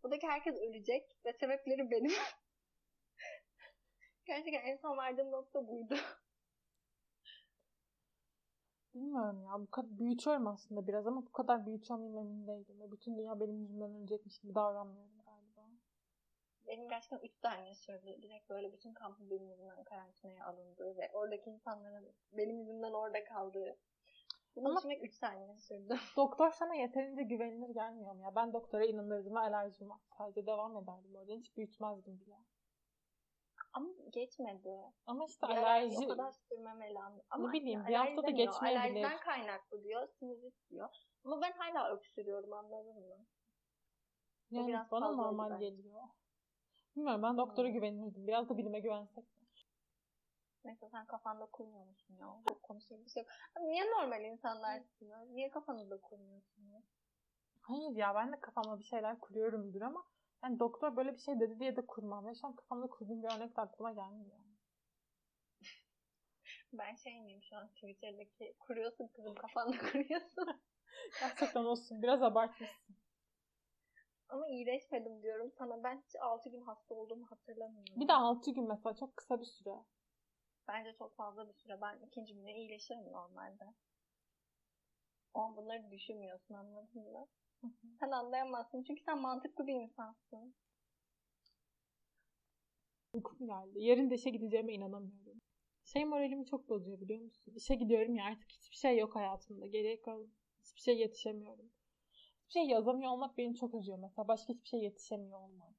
Buradaki 0.03 0.27
herkes 0.27 0.55
ölecek 0.55 1.17
ve 1.25 1.33
sebepleri 1.33 1.91
benim. 1.91 2.11
Gerçekten 4.25 4.61
en 4.61 4.77
son 4.77 4.97
vardığım 4.97 5.31
nokta 5.31 5.67
buydu. 5.67 5.95
Bilmiyorum 8.93 9.43
ya. 9.43 9.59
Bu 9.59 9.71
kadar 9.71 9.99
büyütüyorum 9.99 10.47
aslında 10.47 10.87
biraz 10.87 11.07
ama 11.07 11.25
bu 11.25 11.31
kadar 11.31 11.65
büyütüyor 11.65 11.99
muyum 11.99 12.17
emin 12.17 12.47
değilim. 12.47 12.79
Ve 12.79 12.91
bütün 12.91 13.17
dünya 13.17 13.39
benim 13.39 13.61
yüzümden 13.61 13.95
ölecekmiş 13.95 14.39
gibi 14.39 14.55
davranmıyorum. 14.55 15.17
Benim 16.67 16.89
gerçekten 16.89 17.19
3 17.19 17.39
tane 17.39 17.75
sürdü. 17.75 18.21
Direkt 18.21 18.49
böyle 18.49 18.73
bütün 18.73 18.93
kampın 18.93 19.29
benim 19.29 19.49
yüzümden 19.49 19.83
karantinaya 19.83 20.45
alındığı 20.45 20.97
ve 20.97 21.09
oradaki 21.13 21.49
insanların 21.49 22.15
benim 22.31 22.59
yüzümden 22.59 22.93
orada 22.93 23.23
kaldığı. 23.23 23.77
Bunu 24.55 24.69
ama 24.69 24.95
3 25.01 25.13
saniye 25.13 25.57
sürdü. 25.57 25.95
Doktor 26.17 26.51
sana 26.51 26.75
yeterince 26.75 27.23
güvenilir 27.23 27.73
gelmiyor 27.73 28.13
mu 28.13 28.23
ya? 28.23 28.35
Ben 28.35 28.53
doktora 28.53 28.85
inanırdım 28.85 29.35
ve 29.35 29.39
alerjim 29.39 29.89
var. 29.89 29.99
Sadece 30.17 30.47
devam 30.47 30.77
ederdim 30.77 31.15
orada. 31.15 31.33
Hiç 31.33 31.57
büyütmezdim 31.57 32.19
bile. 32.19 32.35
Ama 33.73 33.89
geçmedi. 34.09 34.93
Ama 35.05 35.25
işte 35.25 35.47
bir 35.47 35.53
alerji... 35.53 36.05
O 36.05 36.07
kadar 36.07 36.31
sürmemeli 36.31 36.99
Ama 37.29 37.51
ne 37.51 37.53
bileyim 37.53 37.85
bir 37.87 37.93
hafta 37.93 38.23
da 38.23 38.29
geçmeyebilir. 38.29 38.81
Alerjiden 38.81 39.19
kaynaklı 39.19 39.83
diyor. 39.83 40.07
Sinüzit 40.07 40.69
diyor. 40.69 40.89
Ama 41.23 41.41
ben 41.41 41.51
hala 41.51 41.93
öksürüyorum 41.95 42.53
anladın 42.53 43.07
mı? 43.07 43.25
Yani 44.49 44.75
bana 44.91 45.11
normal 45.11 45.49
bence. 45.49 45.69
geliyor. 45.69 46.01
Bilmiyorum 46.97 47.23
ben 47.23 47.37
doktora 47.37 47.67
hmm. 47.67 47.73
güvenirdim. 47.73 48.27
Biraz 48.27 48.49
da 48.49 48.57
bilime 48.57 48.79
güvensek? 48.79 49.25
Neyse 50.65 50.89
sen 50.91 51.05
kafanda 51.05 51.45
kurmuyor 51.45 51.85
musun 51.85 52.15
ya? 52.19 52.27
Çok 52.49 52.63
konuşacak 52.63 53.05
bir 53.05 53.09
şey 53.09 53.23
yok. 53.23 53.31
Niye 53.61 53.85
normal 53.85 54.23
insanlarsın 54.23 55.05
ya? 55.05 55.19
Niye 55.19 55.49
kafanı 55.49 56.01
kurmuyorsun 56.01 56.63
ya? 56.63 56.81
Hayır 57.61 57.95
ya 57.95 58.15
ben 58.15 58.31
de 58.31 58.39
kafamda 58.39 58.79
bir 58.79 58.83
şeyler 58.83 59.19
kuruyorumdur 59.19 59.81
ama 59.81 60.05
yani 60.43 60.59
doktor 60.59 60.95
böyle 60.95 61.13
bir 61.13 61.19
şey 61.19 61.39
dedi 61.39 61.59
diye 61.59 61.75
de 61.75 61.85
kurmam. 61.85 62.27
Ve 62.27 62.35
şu 62.35 62.47
an 62.47 62.55
kafamda 62.55 62.87
kurduğum 62.87 63.23
bir 63.23 63.27
örnek 63.27 63.57
de 63.57 63.61
aklıma 63.61 63.93
gelmiyor. 63.93 64.37
Ben 66.73 66.95
şey 66.95 67.21
miyim 67.21 67.43
şu 67.43 67.55
an 67.55 67.67
Twitter'daki 67.67 68.55
kuruyorsun 68.59 69.07
kızım 69.07 69.35
kafanda 69.35 69.77
kuruyorsun. 69.91 70.61
Gerçekten 71.19 71.63
olsun. 71.63 72.01
Biraz 72.01 72.23
abartmışsın. 72.23 72.96
Ama 74.29 74.47
iyileşmedim 74.47 75.23
diyorum 75.23 75.51
sana. 75.57 75.83
Ben 75.83 76.01
hiç 76.07 76.15
6 76.21 76.49
gün 76.49 76.61
hasta 76.61 76.95
olduğumu 76.95 77.31
hatırlamıyorum. 77.31 78.01
Bir 78.01 78.07
de 78.07 78.13
6 78.13 78.51
gün 78.51 78.67
mesela 78.67 78.95
çok 78.95 79.17
kısa 79.17 79.39
bir 79.39 79.45
süre. 79.45 79.75
Bence 80.67 80.93
çok 80.93 81.15
fazla 81.15 81.47
bir 81.47 81.53
süre. 81.53 81.81
Ben 81.81 81.99
ikinci 82.07 82.33
güne 82.33 82.57
iyileşirim 82.57 83.11
normalde. 83.11 83.73
Ama 85.33 85.57
bunları 85.57 85.91
düşünmüyorsun 85.91 86.53
anladın 86.53 87.11
mı? 87.11 87.27
Sen 87.99 88.11
anlayamazsın 88.11 88.83
çünkü 88.83 89.03
sen 89.03 89.21
mantıklı 89.21 89.67
bir 89.67 89.73
insansın. 89.73 90.55
Uykum 93.13 93.47
geldi. 93.47 93.83
Yarın 93.83 94.09
da 94.09 94.13
işe 94.15 94.29
gideceğime 94.29 94.73
inanamıyorum. 94.73 95.41
Şey 95.85 96.05
moralimi 96.05 96.45
çok 96.45 96.69
bozuyor 96.69 97.01
biliyor 97.01 97.21
musun? 97.21 97.53
İşe 97.55 97.75
gidiyorum 97.75 98.15
ya 98.15 98.25
artık 98.25 98.51
hiçbir 98.51 98.75
şey 98.75 98.97
yok 98.97 99.15
hayatımda. 99.15 99.67
Geriye 99.67 100.01
kalan 100.01 100.27
hiçbir 100.63 100.81
şey 100.81 100.97
yetişemiyorum. 100.97 101.71
Hiçbir 102.47 102.59
şey 102.59 102.69
yazamıyor 102.69 103.11
olmak 103.11 103.37
beni 103.37 103.55
çok 103.55 103.73
üzüyor 103.75 103.97
mesela. 103.99 104.27
Başka 104.27 104.53
hiçbir 104.53 104.67
şey 104.67 104.79
yetişemiyor 104.79 105.39
olmak. 105.39 105.73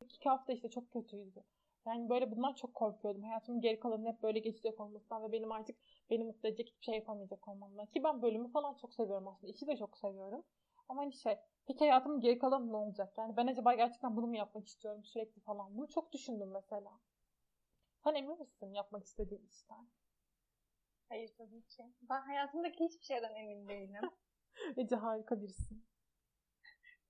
İki 0.00 0.28
hafta 0.28 0.52
işte 0.52 0.70
çok 0.70 0.90
kötüydü. 0.90 1.44
Yani 1.86 2.08
böyle 2.08 2.30
bundan 2.30 2.54
çok 2.54 2.74
korkuyordum. 2.74 3.22
Hayatımın 3.22 3.60
geri 3.60 3.80
kalanı 3.80 4.08
hep 4.08 4.22
böyle 4.22 4.38
geçecek 4.38 4.80
olmasından 4.80 5.22
ve 5.22 5.32
benim 5.32 5.52
artık 5.52 5.76
beni 6.10 6.24
mutlu 6.24 6.48
edecek 6.48 6.68
hiçbir 6.68 6.84
şey 6.84 6.94
yapamayacak 6.94 7.48
olmamdan. 7.48 7.86
Ki 7.86 8.04
ben 8.04 8.22
bölümü 8.22 8.50
falan 8.52 8.74
çok 8.74 8.94
seviyorum 8.94 9.28
aslında. 9.28 9.52
İşi 9.52 9.66
de 9.66 9.76
çok 9.76 9.98
seviyorum. 9.98 10.42
Ama 10.88 11.02
hani 11.02 11.12
şey, 11.12 11.36
peki 11.66 11.78
hayatımın 11.78 12.20
geri 12.20 12.38
kalanı 12.38 12.72
ne 12.72 12.76
olacak? 12.76 13.12
Yani 13.18 13.36
ben 13.36 13.46
acaba 13.46 13.74
gerçekten 13.74 14.16
bunu 14.16 14.26
mu 14.26 14.36
yapmak 14.36 14.66
istiyorum 14.66 15.04
sürekli 15.04 15.40
falan? 15.40 15.76
Bunu 15.78 15.88
çok 15.88 16.12
düşündüm 16.12 16.50
mesela. 16.50 17.00
Sen 18.04 18.14
emin 18.14 18.38
misin 18.38 18.72
yapmak 18.74 19.04
istediğin 19.04 19.46
işten? 19.46 19.88
Hayır 21.08 21.30
tabii 21.38 21.62
ki. 21.66 21.84
Ben 22.02 22.20
hayatımdaki 22.20 22.84
hiçbir 22.84 23.04
şeyden 23.04 23.34
emin 23.34 23.68
değilim. 23.68 24.10
Ece 24.76 24.96
harika 24.96 25.42
birisin. 25.42 25.89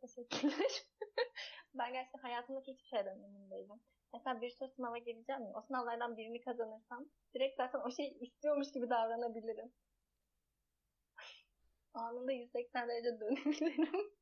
Teşekkürler. 0.01 0.83
ben 1.75 1.93
gerçekten 1.93 2.19
hayatımdaki 2.19 2.73
hiçbir 2.73 2.89
şeyden 2.89 3.23
emin 3.23 3.51
değilim. 3.51 3.81
Mesela 4.13 4.41
bir 4.41 4.51
sürü 4.51 4.69
sınava 4.69 4.99
gireceğim 4.99 5.43
ya. 5.43 5.53
O 5.55 5.61
sınavlardan 5.61 6.17
birini 6.17 6.41
kazanırsam 6.41 7.07
direkt 7.35 7.57
zaten 7.57 7.81
o 7.81 7.91
şeyi 7.91 8.19
istiyormuş 8.19 8.73
gibi 8.73 8.91
davranabilirim. 8.91 9.73
Anında 11.95 12.33
180 12.33 12.89
derece 12.89 13.21
dönebilirim. 13.21 14.13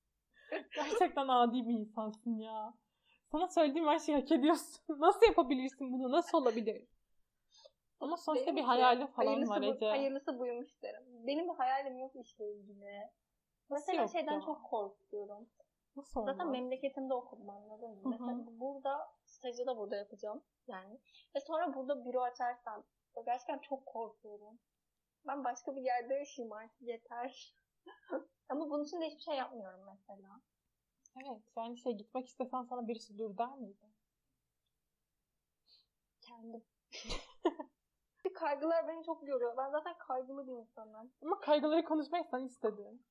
Gerçekten 0.74 1.28
adi 1.28 1.68
bir 1.68 1.74
insansın 1.74 2.38
ya. 2.38 2.74
Sana 3.32 3.48
söylediğim 3.48 3.88
her 3.88 3.98
şeyi 3.98 4.18
hak 4.18 4.32
ediyorsun. 4.32 4.84
Nasıl 4.88 5.26
yapabilirsin 5.26 5.92
bunu? 5.92 6.12
Nasıl 6.12 6.38
olabilir? 6.38 6.86
Ama 8.00 8.16
sonuçta 8.16 8.46
Benim 8.46 8.56
bir 8.56 8.62
hayali 8.62 9.06
falan 9.06 9.48
var 9.48 9.62
Ece. 9.62 9.86
Bu, 9.86 9.90
hayırlısı 9.90 10.38
buymuş 10.38 10.82
derim. 10.82 11.02
Benim 11.26 11.48
bir 11.48 11.54
hayalim 11.54 11.98
yok 11.98 12.16
işle 12.16 12.52
ilgili. 12.52 13.10
Mesela 13.70 14.08
şeyden 14.08 14.34
ya? 14.34 14.40
çok 14.40 14.64
korkuyorum. 14.64 15.48
Nasıl 15.96 16.20
olmaz? 16.20 16.36
Zaten 16.36 16.50
memleketimde 16.50 17.14
okudum 17.14 17.50
anladın 17.50 17.90
mı? 17.90 18.00
Mesela 18.04 18.60
burada 18.60 19.10
stajı 19.24 19.66
da 19.66 19.76
burada 19.76 19.96
yapacağım 19.96 20.42
yani. 20.66 21.00
Ve 21.36 21.40
sonra 21.40 21.74
burada 21.74 22.04
büro 22.04 22.20
açarsam 22.20 22.84
gerçekten 23.26 23.58
çok 23.58 23.86
korkuyorum. 23.86 24.58
Ben 25.26 25.44
başka 25.44 25.76
bir 25.76 25.82
yerde 25.82 26.14
yaşayayım 26.14 26.52
artık 26.52 26.82
yeter. 26.82 27.54
Ama 28.48 28.70
bunun 28.70 28.84
için 28.84 29.00
de 29.00 29.06
hiçbir 29.06 29.22
şey 29.22 29.36
yapmıyorum 29.36 29.80
mesela. 29.86 30.40
Evet. 31.16 31.42
Yani 31.56 31.78
şey 31.78 31.92
gitmek 31.92 32.28
istesen 32.28 32.62
sana 32.62 32.88
birisi 32.88 33.18
dur 33.18 33.38
der 33.38 33.54
miydi? 33.54 33.86
Kendim. 36.20 36.64
Kaygılar 38.34 38.88
beni 38.88 39.04
çok 39.04 39.28
yoruyor. 39.28 39.56
Ben 39.56 39.70
zaten 39.70 39.98
kaygılı 39.98 40.46
bir 40.46 40.52
insanım. 40.52 41.12
Ama 41.22 41.40
kaygıları 41.40 41.84
konuşmayı 41.84 42.24
sen 42.30 42.44
istedin. 42.44 43.06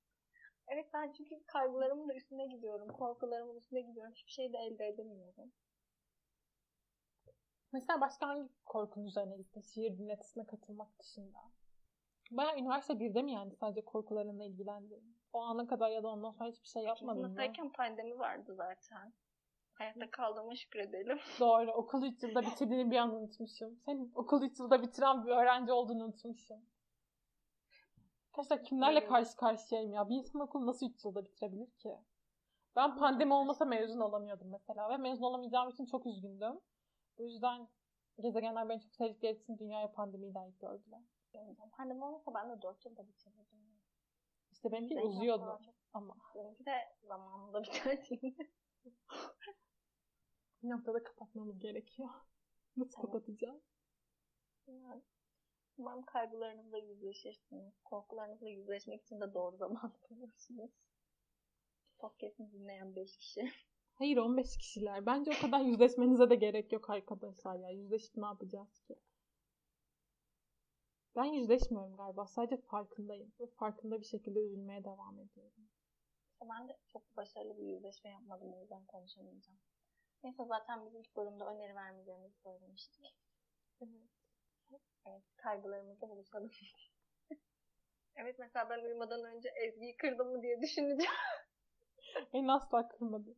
Evet 0.67 0.93
ben 0.93 1.11
çünkü 1.11 1.43
kaygılarımın 1.45 2.09
da 2.09 2.13
üstüne 2.15 2.47
gidiyorum. 2.47 2.87
Korkularımın 2.87 3.55
üstüne 3.55 3.81
gidiyorum. 3.81 4.13
Hiçbir 4.13 4.31
şey 4.31 4.53
de 4.53 4.57
elde 4.57 4.87
edemiyorum. 4.87 5.51
Mesela 7.73 8.01
başka 8.01 8.27
hangi 8.27 8.49
korkun 8.65 9.05
üzerine 9.05 9.37
gittin? 9.37 9.61
Şiir 9.61 9.97
dinletisine 9.97 10.45
katılmak 10.45 10.99
dışında. 10.99 11.39
Baya 12.31 12.57
üniversite 12.57 12.93
1'de 12.93 13.21
mi 13.21 13.31
yani 13.31 13.55
sadece 13.55 13.85
korkularınla 13.85 14.45
ilgilendin? 14.45 15.17
O 15.33 15.41
ana 15.41 15.67
kadar 15.67 15.89
ya 15.89 16.03
da 16.03 16.07
ondan 16.07 16.31
sonra 16.31 16.49
hiçbir 16.49 16.67
şey 16.67 16.83
yapmadın 16.83 17.21
mı? 17.21 17.27
Sınıftayken 17.27 17.71
pandemi 17.71 18.19
vardı 18.19 18.55
zaten. 18.55 19.13
Hayatta 19.73 20.11
kaldığıma 20.11 20.55
şükredelim. 20.55 21.19
Doğru. 21.39 21.71
Okul 21.71 22.03
3 22.03 22.23
yılda 22.23 22.41
bitirdiğini 22.41 22.91
bir 22.91 22.97
an 22.97 23.15
unutmuşum. 23.15 23.79
Senin 23.85 24.11
okul 24.15 24.43
3 24.43 24.59
yılda 24.59 24.81
bitiren 24.81 25.25
bir 25.25 25.31
öğrenci 25.31 25.71
olduğunu 25.71 26.03
unutmuşum. 26.03 26.65
Arkadaşlar 28.37 28.63
kimlerle 28.63 29.05
karşı 29.05 29.35
karşıyayım 29.35 29.93
ya? 29.93 30.09
Bir 30.09 30.15
insan 30.15 30.41
okulu 30.41 30.65
nasıl 30.65 30.89
3 30.89 31.05
yılda 31.05 31.25
bitirebilir 31.25 31.71
ki? 31.71 31.97
Ben 32.75 32.97
pandemi 32.97 33.33
olmasa 33.33 33.65
mezun 33.65 33.99
olamıyordum 33.99 34.49
mesela. 34.51 34.89
Ve 34.89 34.97
mezun 34.97 35.23
olamayacağım 35.23 35.69
için 35.69 35.85
çok 35.85 36.05
üzgündüm. 36.05 36.59
Bu 37.17 37.23
yüzden 37.23 37.67
gezegenler 38.21 38.69
beni 38.69 38.81
çok 38.81 38.95
sevdikleri 38.95 39.37
için 39.37 39.57
dünyaya 39.57 39.91
pandemiyi 39.91 40.33
layık 40.33 40.59
gördüler. 40.59 41.01
Pandemi 41.71 42.05
olmasa 42.05 42.33
ben 42.33 42.49
de 42.49 42.61
4 42.61 42.85
yılda 42.85 43.07
bitirdim. 43.07 43.45
İşte 44.51 44.71
benimki 44.71 44.93
Zeynep 44.93 45.09
uzuyordu 45.09 45.59
ama. 45.93 46.15
Benimki 46.35 46.65
de 46.65 46.95
zamanında 47.03 47.63
bitirdim. 47.63 48.35
Bir 50.63 50.69
noktada 50.69 51.03
kapatmamız 51.03 51.59
gerekiyor. 51.59 52.09
Nasıl 52.77 52.91
Tamam. 52.91 53.11
kapatacağız? 53.11 53.61
Yani, 54.67 55.01
umarım 55.77 56.05
kaygılarınızla 56.05 56.77
yüzleşirsiniz. 56.77 57.73
Korkularınızla 57.83 58.49
yüzleşmek 58.49 59.01
için 59.01 59.21
de 59.21 59.33
doğru 59.33 59.57
zaman 59.57 59.93
bulursunuz. 60.09 60.71
Podcast'ını 61.99 62.51
dinleyen 62.51 62.95
5 62.95 63.17
kişi. 63.17 63.51
Hayır 63.93 64.17
15 64.17 64.57
kişiler. 64.57 65.05
Bence 65.05 65.31
o 65.37 65.41
kadar 65.41 65.59
yüzleşmenize 65.59 66.29
de 66.29 66.35
gerek 66.35 66.71
yok 66.71 66.89
arkadaşlar 66.89 67.55
ya. 67.55 67.69
Yüzleşip 67.69 68.17
ne 68.17 68.25
yapacağız 68.25 68.79
ki? 68.87 68.95
Ben 71.15 71.23
yüzleşmiyorum 71.23 71.97
galiba. 71.97 72.27
Sadece 72.27 72.57
farkındayım. 72.57 73.33
Ve 73.39 73.47
farkında 73.47 73.99
bir 73.99 74.05
şekilde 74.05 74.39
üzülmeye 74.39 74.83
devam 74.83 75.19
ediyorum. 75.19 75.69
Ben 76.41 76.69
de 76.69 76.77
çok 76.87 77.17
başarılı 77.17 77.57
bir 77.57 77.65
yüzleşme 77.65 78.09
yapmadım 78.09 78.53
o 78.53 78.61
yüzden 78.61 78.85
konuşamayacağım. 78.85 79.59
Neyse 80.23 80.45
zaten 80.45 80.85
biz 80.85 80.95
ilk 80.95 81.15
bölümde 81.15 81.43
öneri 81.43 81.75
vermeyeceğimizi 81.75 82.35
söylemiştik. 82.43 83.15
Evet. 83.81 84.16
Evet, 85.05 85.23
kaygılarımızla 85.37 86.09
buluşalım. 86.09 86.51
evet 88.15 88.39
mesela 88.39 88.69
ben 88.69 88.79
uyumadan 88.83 89.23
önce 89.23 89.49
Ezgi'yi 89.49 89.97
kırdım 89.97 90.31
mı 90.31 90.41
diye 90.41 90.61
düşüneceğim. 90.61 91.11
En 92.33 92.47
asla 92.47 92.87
kırmadı. 92.89 93.35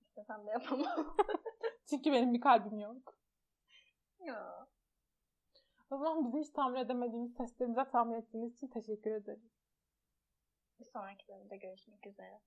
İstesem 0.00 0.46
de 0.46 0.50
yapamam. 0.50 1.16
Çünkü 1.90 2.12
benim 2.12 2.34
bir 2.34 2.40
kalbim 2.40 2.78
yok. 2.78 3.18
ya. 4.20 4.68
O 5.90 5.98
zaman 5.98 6.24
bizim 6.24 6.40
hiç 6.40 6.50
tahmin 6.50 6.80
edemediğimiz 6.80 7.34
testlerimize 7.34 7.90
tahmin 7.90 8.14
ettiğiniz 8.14 8.54
için 8.54 8.68
teşekkür 8.68 9.10
ederim. 9.10 9.50
Bir 10.80 10.84
sonraki 10.84 11.28
bölümde 11.28 11.56
görüşmek 11.56 12.06
üzere. 12.06 12.40